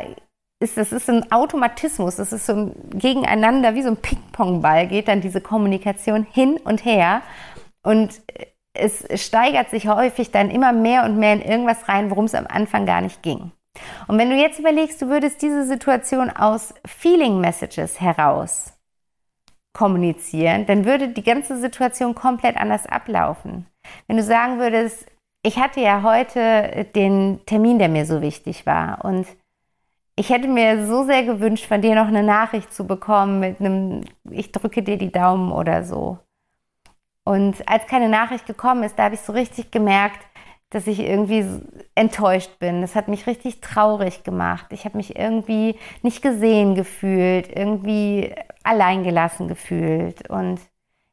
ist, 0.59 0.77
das 0.77 0.91
ist 0.91 1.07
ein 1.07 1.31
Automatismus, 1.31 2.15
das 2.15 2.33
ist 2.33 2.47
so 2.47 2.53
ein 2.53 2.89
Gegeneinander, 2.95 3.75
wie 3.75 3.83
so 3.83 3.89
ein 3.89 3.97
Ping-Pong-Ball 3.97 4.87
geht 4.87 5.07
dann 5.07 5.21
diese 5.21 5.39
Kommunikation 5.39 6.25
hin 6.31 6.59
und 6.63 6.83
her 6.83 7.21
und 7.83 8.21
es 8.73 9.05
steigert 9.21 9.69
sich 9.69 9.87
häufig 9.87 10.31
dann 10.31 10.49
immer 10.49 10.73
mehr 10.73 11.03
und 11.03 11.17
mehr 11.17 11.33
in 11.33 11.41
irgendwas 11.41 11.87
rein, 11.87 12.09
worum 12.09 12.25
es 12.25 12.35
am 12.35 12.47
Anfang 12.47 12.85
gar 12.85 13.01
nicht 13.01 13.21
ging. 13.21 13.51
Und 14.07 14.17
wenn 14.17 14.29
du 14.29 14.35
jetzt 14.35 14.59
überlegst, 14.59 15.01
du 15.01 15.07
würdest 15.07 15.41
diese 15.41 15.65
Situation 15.65 16.29
aus 16.29 16.73
Feeling 16.85 17.39
Messages 17.39 17.99
heraus 17.99 18.73
kommunizieren, 19.73 20.65
dann 20.65 20.85
würde 20.85 21.09
die 21.09 21.23
ganze 21.23 21.57
Situation 21.59 22.15
komplett 22.15 22.57
anders 22.57 22.85
ablaufen. 22.87 23.67
Wenn 24.07 24.17
du 24.17 24.23
sagen 24.23 24.59
würdest, 24.59 25.05
ich 25.43 25.59
hatte 25.59 25.79
ja 25.79 26.01
heute 26.03 26.87
den 26.95 27.39
Termin, 27.45 27.79
der 27.79 27.89
mir 27.89 28.05
so 28.05 28.21
wichtig 28.21 28.65
war 28.65 29.05
und 29.05 29.27
ich 30.19 30.31
hätte 30.31 30.47
mir 30.47 30.87
so 30.87 31.03
sehr 31.03 31.23
gewünscht, 31.23 31.65
von 31.67 31.81
dir 31.81 31.93
noch 31.93 32.07
eine 32.07 32.23
Nachricht 32.23 32.73
zu 32.73 32.87
bekommen 32.87 33.39
mit 33.39 33.59
einem, 33.59 34.01
ich 34.31 34.51
drücke 34.51 34.81
dir 34.81 34.97
die 34.97 35.11
Daumen 35.11 35.51
oder 35.51 35.83
so. 35.83 36.17
Und 37.23 37.67
als 37.67 37.85
keine 37.87 38.09
Nachricht 38.09 38.47
gekommen 38.47 38.83
ist, 38.83 38.97
da 38.97 39.03
habe 39.03 39.15
ich 39.15 39.21
so 39.21 39.33
richtig 39.33 39.69
gemerkt, 39.69 40.19
dass 40.69 40.87
ich 40.87 40.99
irgendwie 40.99 41.45
enttäuscht 41.95 42.59
bin. 42.59 42.81
Das 42.81 42.95
hat 42.95 43.07
mich 43.07 43.25
richtig 43.25 43.61
traurig 43.61 44.23
gemacht. 44.23 44.67
Ich 44.71 44.85
habe 44.85 44.97
mich 44.97 45.15
irgendwie 45.15 45.75
nicht 46.01 46.21
gesehen 46.21 46.75
gefühlt, 46.75 47.55
irgendwie 47.55 48.35
alleingelassen 48.63 49.47
gefühlt. 49.47 50.29
Und 50.29 50.59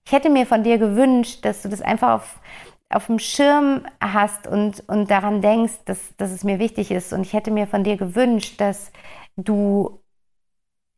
ich 0.05 0.13
hätte 0.13 0.29
mir 0.29 0.47
von 0.47 0.65
dir 0.65 0.79
gewünscht, 0.79 1.45
dass 1.45 1.63
du 1.63 1.69
das 1.69 1.83
einfach 1.83 2.15
auf, 2.15 2.41
auf 2.89 3.07
dem 3.07 3.21
Schirm 3.21 3.87
hast 4.01 4.47
und, 4.47 4.83
und 4.89 5.11
daran 5.11 5.41
denkst, 5.41 5.85
dass, 5.85 6.17
dass 6.17 6.33
es 6.33 6.43
mir 6.43 6.59
wichtig 6.59 6.91
ist. 6.91 7.13
Und 7.13 7.23
ich 7.23 7.33
hätte 7.33 7.53
mir 7.53 7.69
von 7.69 7.85
dir 7.85 7.97
gewünscht, 7.97 8.61
dass 8.61 8.91
du 9.37 10.01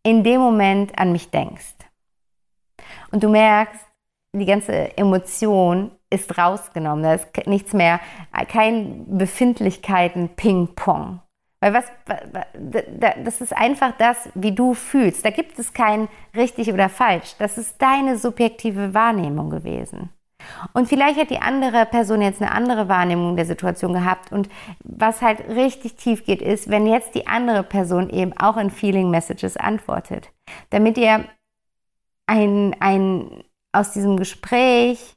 in 0.03 0.25
dem 0.25 0.41
Moment 0.41 0.99
an 0.99 1.13
mich 1.13 1.31
denkst. 1.31 1.75
Und 3.11 3.23
du 3.23 3.29
merkst, 3.29 3.81
die 4.33 4.47
ganze 4.47 4.97
Emotion 4.97 5.91
ist 6.11 6.39
rausgenommen. 6.39 7.03
Da 7.03 7.15
ist 7.15 7.47
nichts 7.47 7.73
mehr, 7.73 8.01
kein 8.49 9.19
Befindlichkeiten 9.19 10.31
Ping-Pong. 10.31 11.21
Weil 11.61 11.75
was, 11.75 11.85
das 13.25 13.41
ist 13.41 13.57
einfach 13.57 13.93
das, 13.99 14.29
wie 14.35 14.53
du 14.53 14.75
fühlst. 14.75 15.25
Da 15.25 15.31
gibt 15.31 15.59
es 15.59 15.73
kein 15.73 16.09
richtig 16.35 16.73
oder 16.73 16.89
falsch. 16.89 17.35
Das 17.39 17.57
ist 17.57 17.81
deine 17.81 18.19
subjektive 18.19 18.95
Wahrnehmung 18.95 19.51
gewesen. 19.51 20.11
Und 20.75 20.89
vielleicht 20.89 21.19
hat 21.19 21.31
die 21.31 21.41
andere 21.41 21.87
Person 21.87 22.23
jetzt 22.23 22.41
eine 22.41 22.53
andere 22.53 22.89
Wahrnehmung 22.89 23.37
der 23.37 23.47
Situation 23.47 23.95
gehabt. 23.95 24.33
Und 24.33 24.49
was 24.85 25.23
halt 25.23 25.49
richtig 25.49 25.97
tief 25.97 26.25
geht, 26.25 26.43
ist, 26.43 26.71
wenn 26.71 26.87
jetzt 26.87 27.15
die 27.15 27.27
andere 27.27 27.63
Person 27.63 28.11
eben 28.11 28.33
auch 28.37 28.57
in 28.57 28.71
Feeling 28.71 29.11
Messages 29.11 29.57
antwortet. 29.57 30.31
Damit 30.71 30.99
ihr 30.99 31.25
ein, 32.27 32.77
ein, 32.81 33.43
aus 33.73 33.93
diesem 33.93 34.17
Gespräch 34.17 35.16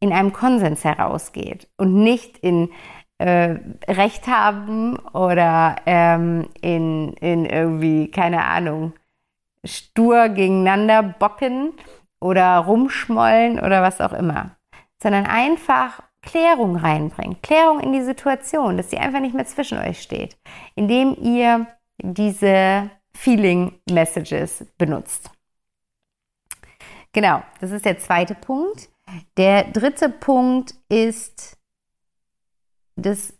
in 0.00 0.12
einem 0.12 0.32
Konsens 0.32 0.84
herausgeht 0.84 1.68
und 1.76 1.94
nicht 1.94 2.38
in 2.38 2.70
äh, 3.18 3.56
Recht 3.86 4.26
haben 4.26 4.96
oder 5.12 5.76
ähm, 5.86 6.48
in, 6.62 7.12
in 7.14 7.44
irgendwie, 7.44 8.10
keine 8.10 8.44
Ahnung, 8.44 8.94
stur 9.64 10.30
gegeneinander 10.30 11.02
bocken 11.02 11.74
oder 12.20 12.58
rumschmollen 12.58 13.60
oder 13.60 13.82
was 13.82 14.00
auch 14.00 14.14
immer, 14.14 14.56
sondern 15.02 15.26
einfach 15.26 16.02
Klärung 16.22 16.76
reinbringen, 16.76 17.40
Klärung 17.42 17.80
in 17.80 17.92
die 17.92 18.02
Situation, 18.02 18.76
dass 18.76 18.90
sie 18.90 18.98
einfach 18.98 19.20
nicht 19.20 19.34
mehr 19.34 19.46
zwischen 19.46 19.78
euch 19.78 20.00
steht, 20.02 20.36
indem 20.74 21.16
ihr 21.20 21.66
diese 21.98 22.90
Feeling 23.14 23.80
Messages 23.90 24.66
benutzt. 24.78 25.30
Genau, 27.12 27.42
das 27.60 27.70
ist 27.70 27.84
der 27.84 27.98
zweite 27.98 28.34
Punkt. 28.34 28.89
Der 29.36 29.64
dritte 29.64 30.08
Punkt 30.08 30.74
ist, 30.88 31.58
dass 32.96 33.34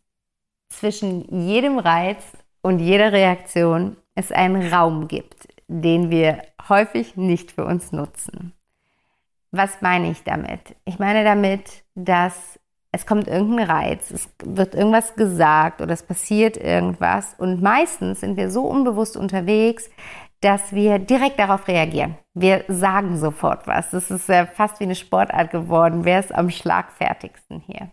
zwischen 0.68 1.42
jedem 1.46 1.78
Reiz 1.78 2.22
und 2.62 2.78
jeder 2.78 3.12
Reaktion 3.12 3.96
es 4.14 4.32
einen 4.32 4.72
Raum 4.72 5.08
gibt, 5.08 5.48
den 5.68 6.10
wir 6.10 6.42
häufig 6.68 7.16
nicht 7.16 7.52
für 7.52 7.64
uns 7.64 7.92
nutzen. 7.92 8.52
Was 9.50 9.80
meine 9.80 10.10
ich 10.10 10.22
damit? 10.22 10.76
Ich 10.84 10.98
meine 10.98 11.24
damit, 11.24 11.84
dass 11.94 12.58
es 12.92 13.06
kommt 13.06 13.28
irgendein 13.28 13.70
Reiz, 13.70 14.10
es 14.10 14.28
wird 14.42 14.74
irgendwas 14.74 15.14
gesagt 15.14 15.80
oder 15.80 15.92
es 15.92 16.02
passiert 16.02 16.56
irgendwas 16.56 17.34
und 17.38 17.62
meistens 17.62 18.20
sind 18.20 18.36
wir 18.36 18.50
so 18.50 18.64
unbewusst 18.64 19.16
unterwegs, 19.16 19.88
dass 20.40 20.72
wir 20.72 20.98
direkt 20.98 21.38
darauf 21.38 21.68
reagieren. 21.68 22.16
Wir 22.34 22.64
sagen 22.68 23.18
sofort 23.18 23.66
was. 23.66 23.90
Das 23.90 24.10
ist 24.10 24.28
ja 24.28 24.46
fast 24.46 24.80
wie 24.80 24.84
eine 24.84 24.94
Sportart 24.94 25.50
geworden. 25.50 26.04
Wer 26.04 26.20
ist 26.20 26.34
am 26.34 26.50
schlagfertigsten 26.50 27.60
hier? 27.66 27.90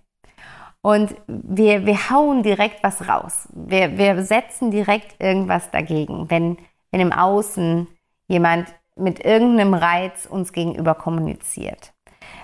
Und 0.81 1.15
wir, 1.27 1.85
wir 1.85 2.09
hauen 2.09 2.43
direkt 2.43 2.83
was 2.83 3.09
raus. 3.09 3.49
Wir, 3.53 3.97
wir 3.97 4.23
setzen 4.23 4.71
direkt 4.71 5.21
irgendwas 5.21 5.69
dagegen, 5.71 6.29
wenn, 6.29 6.57
wenn 6.91 7.01
im 7.01 7.11
Außen 7.11 7.87
jemand 8.27 8.73
mit 8.95 9.23
irgendeinem 9.23 9.73
Reiz 9.73 10.25
uns 10.25 10.53
gegenüber 10.53 10.95
kommuniziert. 10.95 11.93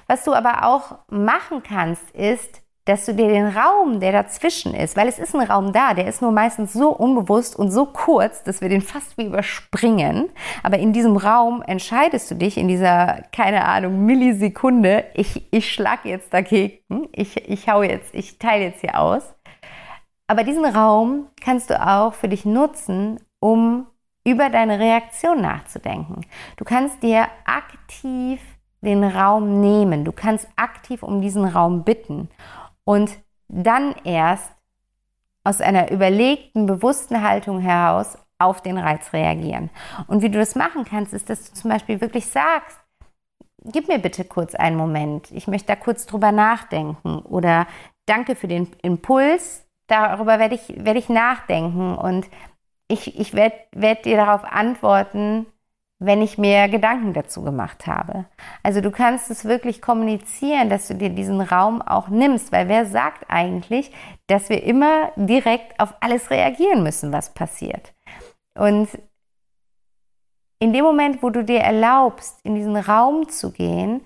Was 0.07 0.23
du 0.25 0.33
aber 0.33 0.65
auch 0.65 0.97
machen 1.09 1.63
kannst, 1.63 2.11
ist, 2.11 2.62
dass 2.85 3.05
du 3.05 3.13
dir 3.13 3.29
den 3.29 3.47
Raum, 3.47 4.01
der 4.01 4.11
dazwischen 4.11 4.73
ist, 4.73 4.97
weil 4.97 5.07
es 5.07 5.17
ist 5.17 5.33
ein 5.33 5.49
Raum 5.49 5.71
da, 5.71 5.93
der 5.93 6.07
ist 6.07 6.21
nur 6.21 6.31
meistens 6.31 6.73
so 6.73 6.89
unbewusst 6.89 7.55
und 7.55 7.71
so 7.71 7.85
kurz, 7.85 8.43
dass 8.43 8.59
wir 8.59 8.67
den 8.67 8.81
fast 8.81 9.17
wie 9.17 9.25
überspringen. 9.25 10.29
Aber 10.63 10.77
in 10.79 10.91
diesem 10.91 11.15
Raum 11.15 11.61
entscheidest 11.61 12.29
du 12.29 12.35
dich 12.35 12.57
in 12.57 12.67
dieser, 12.67 13.23
keine 13.31 13.63
Ahnung, 13.65 14.05
Millisekunde, 14.05 15.05
ich, 15.13 15.47
ich 15.51 15.71
schlag 15.71 16.03
jetzt 16.03 16.33
dagegen, 16.33 17.07
ich, 17.13 17.49
ich 17.49 17.69
hau 17.69 17.83
jetzt, 17.83 18.13
ich 18.13 18.37
teile 18.37 18.65
jetzt 18.65 18.81
hier 18.81 18.99
aus. 18.99 19.33
Aber 20.27 20.43
diesen 20.43 20.65
Raum 20.65 21.27
kannst 21.41 21.69
du 21.69 21.81
auch 21.81 22.13
für 22.13 22.27
dich 22.27 22.43
nutzen, 22.43 23.19
um 23.39 23.87
über 24.25 24.49
deine 24.49 24.79
Reaktion 24.79 25.41
nachzudenken. 25.41 26.21
Du 26.57 26.65
kannst 26.65 27.01
dir 27.03 27.27
aktiv 27.45 28.41
den 28.81 29.03
Raum 29.03 29.61
nehmen. 29.61 30.03
Du 30.03 30.11
kannst 30.11 30.47
aktiv 30.55 31.03
um 31.03 31.21
diesen 31.21 31.45
Raum 31.45 31.83
bitten 31.83 32.29
und 32.85 33.11
dann 33.47 33.95
erst 34.03 34.51
aus 35.43 35.61
einer 35.61 35.91
überlegten, 35.91 36.65
bewussten 36.65 37.21
Haltung 37.21 37.59
heraus 37.59 38.17
auf 38.39 38.61
den 38.61 38.77
Reiz 38.77 39.13
reagieren. 39.13 39.69
Und 40.07 40.21
wie 40.21 40.29
du 40.29 40.39
das 40.39 40.55
machen 40.55 40.85
kannst, 40.85 41.13
ist, 41.13 41.29
dass 41.29 41.49
du 41.49 41.53
zum 41.53 41.69
Beispiel 41.69 42.01
wirklich 42.01 42.27
sagst, 42.27 42.79
gib 43.65 43.87
mir 43.87 43.99
bitte 43.99 44.25
kurz 44.25 44.55
einen 44.55 44.77
Moment, 44.77 45.31
ich 45.31 45.47
möchte 45.47 45.67
da 45.67 45.75
kurz 45.75 46.05
drüber 46.05 46.31
nachdenken. 46.31 47.19
Oder 47.19 47.67
danke 48.05 48.35
für 48.35 48.47
den 48.47 48.67
Impuls, 48.81 49.65
darüber 49.87 50.39
werde 50.39 50.55
ich, 50.55 50.67
werde 50.83 50.99
ich 50.99 51.09
nachdenken. 51.09 51.95
Und 51.95 52.27
ich, 52.87 53.19
ich 53.19 53.33
werde 53.33 53.55
werd 53.71 54.05
dir 54.05 54.17
darauf 54.17 54.43
antworten, 54.43 55.45
wenn 56.05 56.21
ich 56.21 56.37
mir 56.37 56.67
Gedanken 56.67 57.13
dazu 57.13 57.43
gemacht 57.43 57.87
habe. 57.87 58.25
Also 58.61 58.81
du 58.81 58.91
kannst 58.91 59.31
es 59.31 59.45
wirklich 59.45 59.81
kommunizieren, 59.81 60.69
dass 60.69 60.87
du 60.87 60.95
dir 60.95 61.09
diesen 61.09 61.41
Raum 61.41 61.81
auch 61.81 62.09
nimmst, 62.09 62.51
weil 62.51 62.67
wer 62.67 62.85
sagt 62.85 63.25
eigentlich, 63.29 63.91
dass 64.27 64.49
wir 64.49 64.63
immer 64.63 65.11
direkt 65.15 65.79
auf 65.79 65.93
alles 66.01 66.29
reagieren 66.29 66.83
müssen, 66.83 67.13
was 67.13 67.33
passiert? 67.33 67.93
Und 68.57 68.89
in 70.59 70.73
dem 70.73 70.83
Moment, 70.83 71.23
wo 71.23 71.29
du 71.29 71.43
dir 71.43 71.59
erlaubst, 71.59 72.39
in 72.43 72.55
diesen 72.55 72.77
Raum 72.77 73.29
zu 73.29 73.51
gehen, 73.51 74.05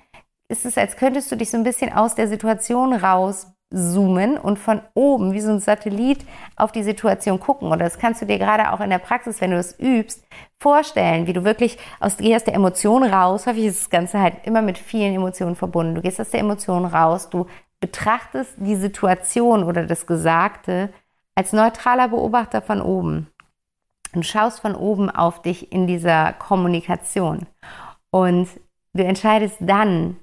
ist 0.49 0.65
es, 0.65 0.77
als 0.77 0.95
könntest 0.95 1.31
du 1.31 1.35
dich 1.35 1.49
so 1.49 1.57
ein 1.57 1.63
bisschen 1.63 1.91
aus 1.91 2.15
der 2.15 2.27
Situation 2.27 2.93
raus 2.93 3.47
zoomen 3.69 4.37
und 4.37 4.57
von 4.57 4.81
oben 4.93 5.33
wie 5.33 5.41
so 5.41 5.51
ein 5.51 5.59
Satellit 5.59 6.25
auf 6.55 6.71
die 6.71 6.83
Situation 6.83 7.39
gucken. 7.39 7.67
Oder 7.67 7.83
das 7.83 7.99
kannst 7.99 8.21
du 8.21 8.25
dir 8.25 8.37
gerade 8.37 8.71
auch 8.71 8.79
in 8.79 8.89
der 8.89 8.99
Praxis, 8.99 9.41
wenn 9.41 9.51
du 9.51 9.57
es 9.57 9.77
übst, 9.77 10.25
vorstellen, 10.59 11.27
wie 11.27 11.33
du 11.33 11.43
wirklich 11.43 11.77
aus, 11.99 12.17
gehst 12.17 12.47
der 12.47 12.53
Emotion 12.53 13.03
raus. 13.03 13.45
Häufig 13.45 13.65
ist 13.65 13.81
das 13.81 13.89
Ganze 13.89 14.21
halt 14.21 14.35
immer 14.45 14.61
mit 14.61 14.77
vielen 14.77 15.15
Emotionen 15.15 15.55
verbunden. 15.55 15.95
Du 15.95 16.01
gehst 16.01 16.19
aus 16.21 16.29
der 16.29 16.39
Emotion 16.39 16.85
raus, 16.85 17.29
du 17.29 17.45
betrachtest 17.79 18.53
die 18.57 18.75
Situation 18.75 19.63
oder 19.63 19.85
das 19.85 20.07
Gesagte 20.07 20.89
als 21.35 21.53
neutraler 21.53 22.07
Beobachter 22.07 22.61
von 22.61 22.81
oben 22.81 23.27
und 24.15 24.25
schaust 24.25 24.61
von 24.61 24.75
oben 24.75 25.09
auf 25.09 25.41
dich 25.41 25.71
in 25.71 25.85
dieser 25.87 26.33
Kommunikation. 26.33 27.45
Und 28.09 28.47
du 28.93 29.03
entscheidest 29.03 29.57
dann, 29.59 30.17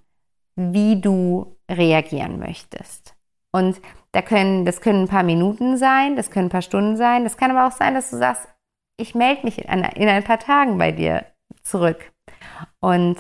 wie 0.57 1.01
du 1.01 1.57
reagieren 1.71 2.39
möchtest. 2.39 3.14
Und 3.55 3.81
da 4.11 4.21
können, 4.21 4.65
das 4.65 4.81
können 4.81 5.03
ein 5.03 5.09
paar 5.09 5.23
Minuten 5.23 5.77
sein, 5.77 6.17
das 6.17 6.33
können 6.33 6.47
ein 6.47 6.51
paar 6.51 6.61
Stunden 6.61 6.97
sein, 6.97 7.23
das 7.23 7.37
kann 7.37 7.53
aber 7.53 7.69
auch 7.69 7.77
sein, 7.77 7.95
dass 7.95 8.11
du 8.11 8.17
sagst, 8.17 8.49
ich 8.97 9.15
melde 9.15 9.45
mich 9.45 9.59
in, 9.59 9.85
in 9.85 10.09
ein 10.09 10.25
paar 10.25 10.41
Tagen 10.41 10.77
bei 10.77 10.91
dir 10.91 11.25
zurück. 11.63 12.11
Und 12.81 13.17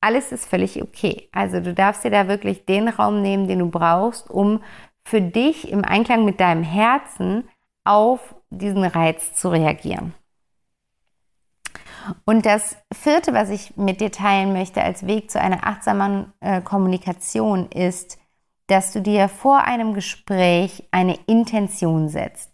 alles 0.00 0.32
ist 0.32 0.48
völlig 0.48 0.82
okay. 0.82 1.28
Also 1.32 1.60
du 1.60 1.74
darfst 1.74 2.02
dir 2.02 2.10
da 2.10 2.28
wirklich 2.28 2.64
den 2.64 2.88
Raum 2.88 3.20
nehmen, 3.20 3.46
den 3.46 3.58
du 3.58 3.68
brauchst, 3.68 4.30
um 4.30 4.62
für 5.04 5.20
dich 5.20 5.70
im 5.70 5.84
Einklang 5.84 6.24
mit 6.24 6.40
deinem 6.40 6.62
Herzen 6.62 7.46
auf 7.84 8.34
diesen 8.48 8.84
Reiz 8.84 9.34
zu 9.34 9.50
reagieren. 9.50 10.14
Und 12.24 12.46
das 12.46 12.78
vierte, 12.90 13.34
was 13.34 13.50
ich 13.50 13.76
mit 13.76 14.00
dir 14.00 14.10
teilen 14.10 14.54
möchte 14.54 14.82
als 14.82 15.06
Weg 15.06 15.30
zu 15.30 15.38
einer 15.38 15.66
achtsamen 15.66 16.32
äh, 16.40 16.62
Kommunikation, 16.62 17.70
ist, 17.70 18.16
dass 18.72 18.90
du 18.90 19.02
dir 19.02 19.28
vor 19.28 19.64
einem 19.64 19.92
Gespräch 19.92 20.84
eine 20.92 21.18
Intention 21.26 22.08
setzt. 22.08 22.50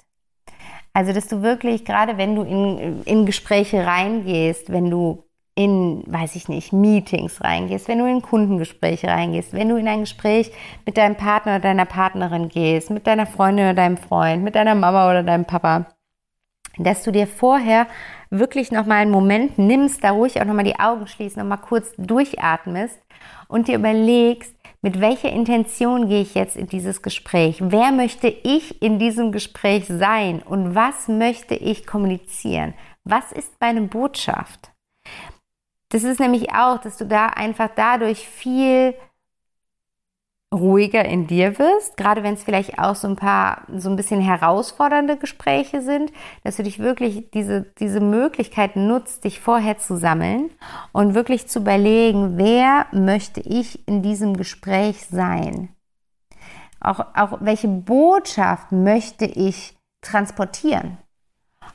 Also, 0.93 1.13
dass 1.13 1.29
du 1.29 1.43
wirklich, 1.43 1.85
gerade 1.85 2.19
wenn 2.19 2.35
du 2.35 2.43
in, 2.43 3.05
in 3.05 3.25
Gespräche 3.25 3.87
reingehst, 3.87 4.73
wenn 4.73 4.91
du 4.91 5.23
in, 5.55 6.03
weiß 6.07 6.35
ich 6.35 6.49
nicht, 6.49 6.73
Meetings 6.73 7.41
reingehst, 7.43 7.87
wenn 7.87 8.01
du 8.01 8.07
in 8.07 8.21
Kundengespräche 8.21 9.07
reingehst, 9.07 9.53
wenn 9.53 9.69
du 9.69 9.77
in 9.77 9.87
ein 9.87 10.01
Gespräch 10.01 10.51
mit 10.85 10.97
deinem 10.97 11.15
Partner 11.15 11.53
oder 11.53 11.61
deiner 11.61 11.85
Partnerin 11.85 12.49
gehst, 12.49 12.91
mit 12.91 13.07
deiner 13.07 13.27
Freundin 13.27 13.67
oder 13.67 13.75
deinem 13.75 13.97
Freund, 13.97 14.43
mit 14.43 14.57
deiner 14.57 14.75
Mama 14.75 15.09
oder 15.09 15.23
deinem 15.23 15.45
Papa, 15.45 15.87
dass 16.79 17.05
du 17.05 17.13
dir 17.13 17.29
vorher 17.29 17.87
wirklich 18.31 18.73
nochmal 18.73 18.99
einen 18.99 19.13
Moment 19.13 19.57
nimmst, 19.57 20.03
da 20.03 20.11
ruhig 20.11 20.41
auch 20.41 20.45
nochmal 20.45 20.65
die 20.65 20.81
Augen 20.81 21.07
schließt, 21.07 21.37
nochmal 21.37 21.59
kurz 21.59 21.93
durchatmest 21.97 23.01
und 23.47 23.69
dir 23.69 23.77
überlegst, 23.77 24.58
mit 24.81 25.01
welcher 25.01 25.31
Intention 25.31 26.09
gehe 26.09 26.23
ich 26.23 26.35
jetzt 26.35 26.57
in 26.57 26.69
dieses 26.69 27.03
Gespräch? 27.03 27.59
Wer 27.61 27.91
möchte 27.91 28.29
ich 28.29 28.81
in 28.81 28.99
diesem 28.99 29.33
Gespräch 29.33 29.87
sein? 29.87 30.43
Und 30.43 30.75
was 30.75 31.09
möchte 31.09 31.55
ich 31.55 31.87
kommunizieren? 31.87 32.75
Was 33.05 33.33
ist 33.33 33.53
meine 33.61 33.83
Botschaft? 33.83 34.71
Das 35.91 36.05
ist 36.05 36.21
nämlich 36.21 36.53
auch, 36.53 36.79
dass 36.79 36.99
du 36.99 37.07
da 37.07 37.27
einfach 37.27 37.71
dadurch 37.75 38.29
viel 38.29 38.95
ruhiger 40.55 41.05
in 41.05 41.27
dir 41.27 41.59
wirst, 41.59 41.99
gerade 41.99 42.23
wenn 42.23 42.35
es 42.35 42.43
vielleicht 42.43 42.79
auch 42.79 42.95
so 42.95 43.07
ein 43.07 43.17
paar 43.17 43.65
so 43.77 43.91
ein 43.91 43.97
bisschen 43.97 44.21
herausfordernde 44.21 45.19
Gespräche 45.19 45.83
sind, 45.83 46.11
dass 46.43 46.57
du 46.57 46.63
dich 46.63 46.79
wirklich 46.79 47.31
diese, 47.33 47.67
diese 47.79 48.01
Möglichkeit 48.01 48.75
nutzt, 48.75 49.25
dich 49.25 49.41
vorher 49.41 49.77
zu 49.77 49.97
sammeln 49.97 50.51
und 50.93 51.15
wirklich 51.15 51.49
zu 51.49 51.59
überlegen, 51.59 52.39
wer 52.39 52.87
möchte 52.93 53.41
ich 53.41 53.87
in 53.87 54.03
diesem 54.03 54.37
Gespräch 54.37 55.05
sein? 55.07 55.69
Auch, 56.81 57.01
auch 57.15 57.39
welche 57.41 57.69
Botschaft 57.69 58.73
möchte 58.73 59.27
ich 59.27 59.77
transportieren? 60.01 60.97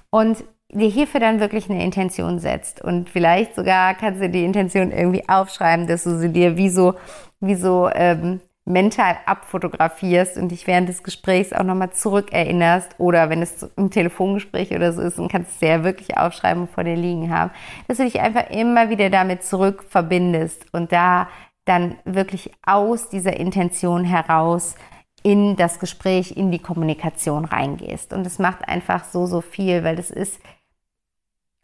Und 0.09 0.43
dir 0.71 0.89
hierfür 0.89 1.19
dann 1.19 1.39
wirklich 1.39 1.69
eine 1.69 1.83
Intention 1.83 2.39
setzt. 2.39 2.81
Und 2.81 3.09
vielleicht 3.09 3.53
sogar 3.53 3.93
kannst 3.93 4.21
du 4.21 4.29
die 4.29 4.45
Intention 4.45 4.91
irgendwie 4.91 5.27
aufschreiben, 5.27 5.85
dass 5.85 6.05
du 6.05 6.17
sie 6.17 6.29
dir 6.29 6.57
wie 6.57 6.69
so, 6.69 6.95
wie 7.39 7.55
so 7.55 7.89
ähm, 7.93 8.39
mental 8.65 9.17
abfotografierst 9.25 10.37
und 10.37 10.49
dich 10.49 10.67
während 10.67 10.87
des 10.87 11.03
Gesprächs 11.03 11.51
auch 11.51 11.63
nochmal 11.63 11.91
zurückerinnerst 11.91 12.95
oder 12.97 13.29
wenn 13.29 13.41
es 13.41 13.63
im 13.75 13.91
Telefongespräch 13.91 14.71
oder 14.71 14.93
so 14.93 15.01
ist 15.01 15.19
und 15.19 15.29
kannst 15.29 15.55
es 15.55 15.67
ja 15.67 15.83
wirklich 15.83 16.17
aufschreiben 16.17 16.63
und 16.63 16.71
vor 16.71 16.85
dir 16.85 16.95
liegen 16.95 17.29
haben, 17.29 17.51
dass 17.87 17.97
du 17.97 18.03
dich 18.03 18.21
einfach 18.21 18.49
immer 18.49 18.89
wieder 18.89 19.09
damit 19.09 19.43
zurück 19.43 19.83
verbindest 19.89 20.65
und 20.71 20.91
da 20.93 21.27
dann 21.65 21.95
wirklich 22.05 22.51
aus 22.65 23.09
dieser 23.09 23.37
Intention 23.37 24.05
heraus 24.05 24.75
in 25.23 25.55
das 25.55 25.79
Gespräch, 25.79 26.35
in 26.35 26.51
die 26.51 26.59
Kommunikation 26.59 27.45
reingehst. 27.45 28.13
Und 28.13 28.27
es 28.27 28.39
macht 28.39 28.67
einfach 28.67 29.05
so, 29.05 29.25
so 29.25 29.39
viel, 29.39 29.83
weil 29.83 29.95
das 29.95 30.11
ist 30.11 30.39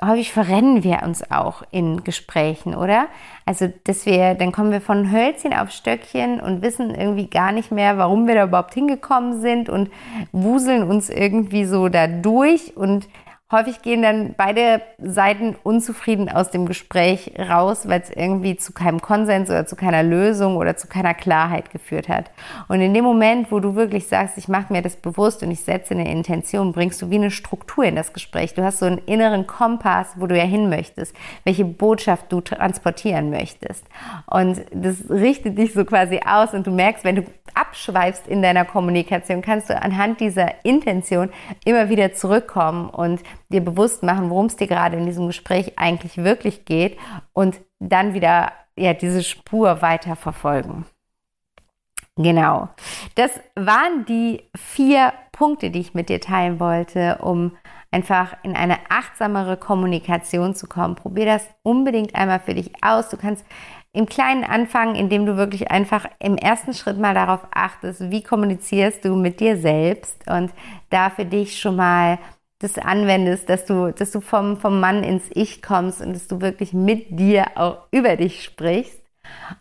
häufig 0.02 0.32
verrennen 0.32 0.84
wir 0.84 1.04
uns 1.04 1.30
auch 1.32 1.64
in 1.72 2.04
Gesprächen, 2.04 2.76
oder? 2.76 3.08
Also, 3.46 3.72
dass 3.84 4.06
wir, 4.06 4.36
dann 4.36 4.52
kommen 4.52 4.72
wir 4.72 4.82
von 4.82 5.12
Hölzchen 5.12 5.54
auf 5.54 5.72
Stöckchen 5.72 6.40
und 6.40 6.62
wissen 6.62 6.96
irgendwie 6.96 7.28
gar 7.28 7.52
nicht 7.52 7.72
mehr, 7.72 7.98
warum 7.98 8.28
wir 8.28 8.36
da 8.36 8.44
überhaupt 8.46 8.74
hingekommen 8.74 9.42
sind 9.42 9.70
und 9.70 9.90
wuseln 10.32 10.84
uns 10.84 11.10
irgendwie 11.10 11.66
so 11.66 11.90
da 11.90 12.08
durch 12.08 12.78
und 12.78 13.08
Häufig 13.52 13.82
gehen 13.82 14.04
dann 14.04 14.36
beide 14.38 14.80
Seiten 15.00 15.56
unzufrieden 15.64 16.30
aus 16.30 16.52
dem 16.52 16.68
Gespräch 16.68 17.32
raus, 17.40 17.88
weil 17.88 18.00
es 18.00 18.12
irgendwie 18.12 18.58
zu 18.58 18.74
keinem 18.74 19.02
Konsens 19.02 19.50
oder 19.50 19.66
zu 19.66 19.76
keiner 19.76 20.04
Lösung 20.04 20.56
oder 20.56 20.78
zu 20.78 20.88
keiner 20.88 21.16
Klarheit 21.16 21.72
geführt 21.72 22.10
hat. 22.10 22.30
Und 22.68 22.80
in 22.82 22.94
dem 22.94 23.04
Moment, 23.04 23.52
wo 23.52 23.60
du 23.60 23.74
wirklich 23.74 24.08
sagst, 24.08 24.38
ich 24.38 24.50
mache 24.50 24.72
mir 24.72 24.84
das 24.84 24.98
bewusst 24.98 25.42
und 25.42 25.50
ich 25.50 25.62
setze 25.62 25.96
eine 25.96 26.12
Intention, 26.12 26.74
bringst 26.74 27.02
du 27.02 27.10
wie 27.10 27.16
eine 27.16 27.32
Struktur 27.32 27.86
in 27.86 27.96
das 27.96 28.14
Gespräch. 28.14 28.54
Du 28.54 28.64
hast 28.64 28.78
so 28.78 28.86
einen 28.86 29.00
inneren 29.00 29.48
Kompass, 29.48 30.10
wo 30.18 30.28
du 30.28 30.38
ja 30.38 30.44
hin 30.44 30.70
möchtest, 30.70 31.16
welche 31.44 31.66
Botschaft 31.66 32.32
du 32.32 32.42
transportieren 32.42 33.32
möchtest. 33.32 33.84
Und 34.28 34.62
das 34.72 35.10
richtet 35.10 35.58
dich 35.58 35.74
so 35.74 35.86
quasi 35.86 36.20
aus 36.24 36.54
und 36.54 36.68
du 36.68 36.72
merkst, 36.72 37.04
wenn 37.04 37.16
du 37.16 37.24
abschweifst 37.56 38.28
in 38.28 38.44
deiner 38.44 38.64
Kommunikation, 38.64 39.42
kannst 39.42 39.72
du 39.72 39.82
anhand 39.82 40.20
dieser 40.20 40.64
Intention 40.64 41.30
immer 41.66 41.90
wieder 41.90 42.14
zurückkommen 42.14 42.90
und 42.90 43.22
dir 43.50 43.62
bewusst 43.62 44.04
machen, 44.04 44.30
worum 44.30 44.46
es 44.46 44.56
dir 44.56 44.68
gerade 44.68 44.98
in 44.98 45.06
diesem 45.06 45.28
Gespräch 45.28 45.78
eigentlich 45.78 46.18
wirklich 46.18 46.66
geht 46.66 46.98
und 47.34 47.60
dann 47.80 48.14
wieder 48.14 48.52
ja, 48.78 48.94
diese 48.94 49.24
Spur 49.24 49.82
weiter 49.82 50.16
verfolgen. 50.16 50.86
Genau. 52.16 52.68
Das 53.16 53.32
waren 53.56 54.06
die 54.06 54.44
vier 54.56 55.14
Punkte, 55.32 55.72
die 55.72 55.80
ich 55.80 55.94
mit 55.94 56.10
dir 56.10 56.20
teilen 56.20 56.60
wollte, 56.60 57.20
um 57.22 57.56
einfach 57.92 58.36
in 58.44 58.56
eine 58.56 58.78
achtsamere 58.90 59.58
Kommunikation 59.58 60.54
zu 60.54 60.68
kommen. 60.68 60.96
Probier 60.96 61.26
das 61.26 61.48
unbedingt 61.64 62.16
einmal 62.16 62.40
für 62.42 62.54
dich 62.54 62.72
aus. 62.82 63.10
Du 63.10 63.18
kannst 63.18 63.46
im 63.94 64.06
Kleinen 64.06 64.44
anfangen, 64.44 64.96
indem 64.96 65.26
du 65.26 65.38
wirklich 65.38 65.72
einfach 65.72 66.06
im 66.20 66.38
ersten 66.38 66.74
Schritt 66.74 67.00
mal 67.00 67.14
darauf 67.14 67.48
achtest, 67.52 68.12
wie 68.12 68.22
kommunizierst 68.22 69.04
du 69.06 69.16
mit 69.16 69.40
dir 69.40 69.58
selbst 69.58 70.30
und 70.30 70.52
da 70.90 71.10
für 71.10 71.26
dich 71.26 71.60
schon 71.60 71.78
mal 71.78 72.20
das 72.60 72.78
anwendest, 72.78 73.50
dass 73.50 73.66
du, 73.66 73.92
dass 73.92 74.12
du 74.12 74.22
vom, 74.22 74.58
vom 74.58 74.80
Mann 74.80 75.04
ins 75.04 75.24
Ich 75.34 75.62
kommst 75.62 76.02
und 76.02 76.14
dass 76.14 76.28
du 76.28 76.42
wirklich 76.42 76.74
mit 76.74 77.20
dir 77.20 77.46
auch 77.56 77.88
über 77.92 78.16
dich 78.18 78.44
sprichst. 78.44 79.00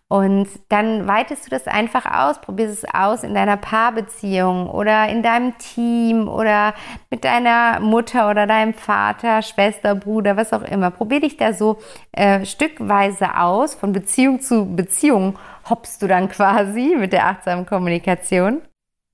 Und 0.09 0.49
dann 0.71 1.07
weitest 1.07 1.47
du 1.47 1.51
das 1.51 1.67
einfach 1.67 2.07
aus, 2.07 2.41
probierst 2.41 2.83
es 2.83 2.95
aus 2.95 3.23
in 3.23 3.35
deiner 3.35 3.59
Paarbeziehung 3.59 4.69
oder 4.71 5.09
in 5.09 5.23
deinem 5.23 5.59
Team 5.59 6.29
oder 6.29 6.75
mit 7.11 7.25
deiner 7.25 7.79
Mutter 7.81 8.31
oder 8.31 8.47
deinem 8.47 8.73
Vater, 8.73 9.43
Schwester, 9.43 9.95
Bruder, 9.95 10.37
was 10.37 10.55
auch 10.55 10.63
immer. 10.63 10.91
Probier 10.91 11.21
dich 11.21 11.37
da 11.37 11.53
so 11.53 11.79
äh, 12.13 12.47
stückweise 12.47 13.37
aus, 13.39 13.75
von 13.75 13.93
Beziehung 13.93 14.41
zu 14.41 14.75
Beziehung 14.75 15.39
hoppst 15.69 16.01
du 16.01 16.07
dann 16.07 16.29
quasi 16.31 16.97
mit 16.97 17.13
der 17.13 17.27
achtsamen 17.27 17.67
Kommunikation. 17.67 18.63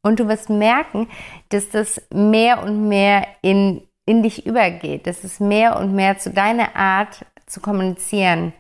Und 0.04 0.20
du 0.20 0.28
wirst 0.28 0.50
merken, 0.50 1.08
dass 1.48 1.70
das 1.70 2.00
mehr 2.12 2.62
und 2.62 2.88
mehr 2.88 3.26
in, 3.40 3.82
in 4.04 4.22
dich 4.22 4.46
übergeht, 4.46 5.06
dass 5.06 5.24
es 5.24 5.40
mehr 5.40 5.78
und 5.78 5.94
mehr 5.94 6.18
zu 6.18 6.30
deiner 6.30 6.76
Art 6.76 7.24
zu 7.46 7.60
kommunizieren 7.60 8.52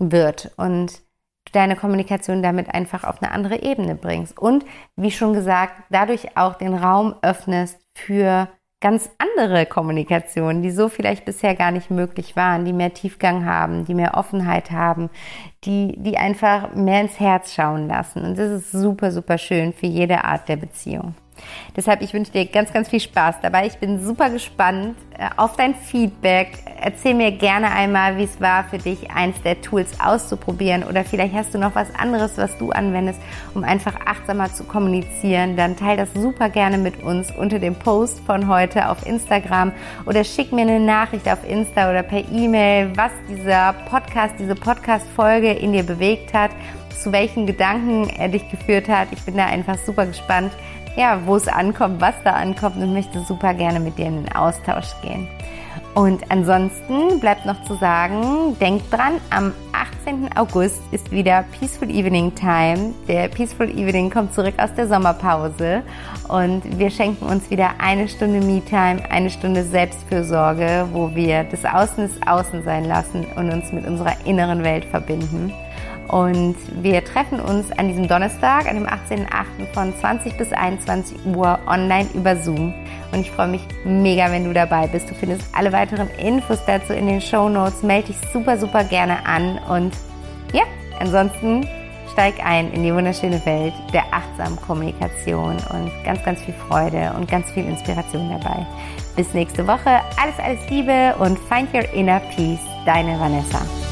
wird 0.00 0.50
und 0.56 0.98
du 1.44 1.52
deine 1.52 1.76
Kommunikation 1.76 2.42
damit 2.42 2.74
einfach 2.74 3.04
auf 3.04 3.22
eine 3.22 3.32
andere 3.32 3.62
Ebene 3.62 3.94
bringst. 3.94 4.38
Und 4.38 4.64
wie 4.96 5.10
schon 5.10 5.34
gesagt, 5.34 5.74
dadurch 5.90 6.36
auch 6.38 6.54
den 6.54 6.74
Raum 6.74 7.14
öffnest 7.20 7.78
für 7.94 8.48
ganz 8.80 9.10
andere 9.18 9.66
Kommunikationen, 9.66 10.62
die 10.62 10.70
so 10.70 10.88
vielleicht 10.88 11.24
bisher 11.24 11.54
gar 11.54 11.72
nicht 11.72 11.90
möglich 11.90 12.36
waren, 12.36 12.64
die 12.64 12.72
mehr 12.72 12.94
Tiefgang 12.94 13.44
haben, 13.44 13.84
die 13.84 13.94
mehr 13.94 14.16
Offenheit 14.16 14.70
haben, 14.70 15.10
die, 15.64 15.94
die 15.96 16.16
einfach 16.16 16.74
mehr 16.74 17.00
ins 17.00 17.18
Herz 17.18 17.54
schauen 17.54 17.88
lassen. 17.88 18.24
Und 18.24 18.38
das 18.38 18.50
ist 18.50 18.70
super, 18.70 19.10
super 19.10 19.38
schön 19.38 19.72
für 19.72 19.86
jede 19.86 20.24
Art 20.24 20.48
der 20.48 20.56
Beziehung. 20.56 21.14
Deshalb, 21.76 22.02
ich 22.02 22.12
wünsche 22.14 22.32
dir 22.32 22.46
ganz, 22.46 22.72
ganz 22.72 22.88
viel 22.88 23.00
Spaß 23.00 23.36
dabei. 23.42 23.66
Ich 23.66 23.78
bin 23.78 24.04
super 24.04 24.30
gespannt 24.30 24.96
äh, 25.16 25.28
auf 25.36 25.56
dein 25.56 25.74
Feedback. 25.74 26.58
Erzähl 26.80 27.14
mir 27.14 27.32
gerne 27.32 27.70
einmal, 27.70 28.16
wie 28.16 28.24
es 28.24 28.40
war 28.40 28.64
für 28.64 28.78
dich, 28.78 29.10
eins 29.10 29.40
der 29.42 29.60
Tools 29.60 30.00
auszuprobieren. 30.00 30.84
Oder 30.84 31.04
vielleicht 31.04 31.34
hast 31.34 31.54
du 31.54 31.58
noch 31.58 31.74
was 31.74 31.94
anderes, 31.94 32.38
was 32.38 32.56
du 32.58 32.70
anwendest, 32.70 33.20
um 33.54 33.64
einfach 33.64 33.94
achtsamer 34.06 34.52
zu 34.52 34.64
kommunizieren. 34.64 35.56
Dann 35.56 35.76
teil 35.76 35.96
das 35.96 36.12
super 36.14 36.48
gerne 36.48 36.78
mit 36.78 37.02
uns 37.02 37.30
unter 37.30 37.58
dem 37.58 37.74
Post 37.74 38.20
von 38.20 38.48
heute 38.48 38.88
auf 38.88 39.06
Instagram 39.06 39.72
oder 40.06 40.24
schick 40.24 40.52
mir 40.52 40.62
eine 40.62 40.80
Nachricht 40.80 41.28
auf 41.28 41.48
Insta 41.48 41.90
oder 41.90 42.02
per 42.02 42.24
E-Mail, 42.30 42.92
was 42.96 43.12
dieser 43.28 43.72
Podcast, 43.90 44.34
diese 44.38 44.54
Podcast-Folge 44.54 45.52
in 45.52 45.72
dir 45.72 45.82
bewegt 45.82 46.32
hat, 46.32 46.50
zu 46.98 47.12
welchen 47.12 47.46
Gedanken 47.46 48.08
er 48.08 48.28
dich 48.28 48.48
geführt 48.50 48.88
hat. 48.88 49.08
Ich 49.12 49.22
bin 49.22 49.36
da 49.36 49.46
einfach 49.46 49.78
super 49.78 50.06
gespannt 50.06 50.52
ja, 50.98 51.20
wo 51.24 51.36
es 51.36 51.46
ankommt, 51.46 52.00
was 52.00 52.14
da 52.24 52.32
ankommt 52.32 52.76
und 52.76 52.92
möchte 52.92 53.20
super 53.20 53.54
gerne 53.54 53.78
mit 53.78 53.98
dir 53.98 54.06
in 54.06 54.24
den 54.24 54.34
Austausch 54.34 54.88
gehen. 55.00 55.28
Und 55.94 56.30
ansonsten 56.30 57.20
bleibt 57.20 57.46
noch 57.46 57.62
zu 57.64 57.74
sagen, 57.74 58.56
denkt 58.60 58.92
dran, 58.92 59.14
am 59.30 59.52
18. 59.72 60.36
August 60.36 60.80
ist 60.90 61.10
wieder 61.10 61.44
Peaceful 61.58 61.88
Evening 61.88 62.34
Time. 62.34 62.94
Der 63.06 63.28
Peaceful 63.28 63.70
Evening 63.70 64.10
kommt 64.10 64.34
zurück 64.34 64.54
aus 64.58 64.74
der 64.74 64.88
Sommerpause 64.88 65.82
und 66.28 66.62
wir 66.78 66.90
schenken 66.90 67.26
uns 67.26 67.48
wieder 67.48 67.70
eine 67.78 68.08
Stunde 68.08 68.40
Me-Time, 68.40 69.00
eine 69.10 69.30
Stunde 69.30 69.64
Selbstfürsorge, 69.64 70.88
wo 70.92 71.14
wir 71.14 71.44
das 71.44 71.64
Außen 71.64 72.08
des 72.08 72.20
Außen 72.26 72.64
sein 72.64 72.84
lassen 72.84 73.24
und 73.36 73.50
uns 73.50 73.72
mit 73.72 73.86
unserer 73.86 74.14
inneren 74.24 74.64
Welt 74.64 74.84
verbinden. 74.84 75.52
Und 76.08 76.56
wir 76.82 77.04
treffen 77.04 77.38
uns 77.38 77.70
an 77.72 77.88
diesem 77.88 78.08
Donnerstag, 78.08 78.66
an 78.66 78.76
dem 78.76 78.86
18.08. 78.86 79.72
von 79.74 79.94
20 79.94 80.36
bis 80.38 80.52
21 80.52 81.26
Uhr 81.26 81.58
online 81.66 82.08
über 82.14 82.36
Zoom. 82.36 82.72
Und 83.12 83.20
ich 83.20 83.30
freue 83.30 83.48
mich 83.48 83.62
mega, 83.84 84.30
wenn 84.30 84.44
du 84.44 84.54
dabei 84.54 84.86
bist. 84.86 85.10
Du 85.10 85.14
findest 85.14 85.42
alle 85.54 85.72
weiteren 85.72 86.08
Infos 86.18 86.58
dazu 86.66 86.94
in 86.94 87.06
den 87.06 87.20
Show 87.20 87.48
Notes. 87.48 87.82
Melde 87.82 88.08
dich 88.08 88.16
super, 88.32 88.56
super 88.56 88.84
gerne 88.84 89.24
an. 89.26 89.58
Und 89.68 89.94
ja, 90.52 90.62
ansonsten 90.98 91.66
steig 92.12 92.34
ein 92.44 92.72
in 92.72 92.82
die 92.82 92.92
wunderschöne 92.92 93.44
Welt 93.46 93.74
der 93.92 94.04
achtsamen 94.10 94.60
Kommunikation 94.60 95.56
und 95.72 95.92
ganz, 96.04 96.24
ganz 96.24 96.42
viel 96.42 96.54
Freude 96.54 97.12
und 97.16 97.30
ganz 97.30 97.50
viel 97.50 97.64
Inspiration 97.64 98.30
dabei. 98.30 98.66
Bis 99.14 99.34
nächste 99.34 99.66
Woche. 99.66 100.00
Alles, 100.20 100.38
alles 100.42 100.58
Liebe 100.70 101.14
und 101.18 101.38
find 101.38 101.72
your 101.74 101.88
inner 101.92 102.20
peace. 102.34 102.60
Deine 102.86 103.20
Vanessa. 103.20 103.87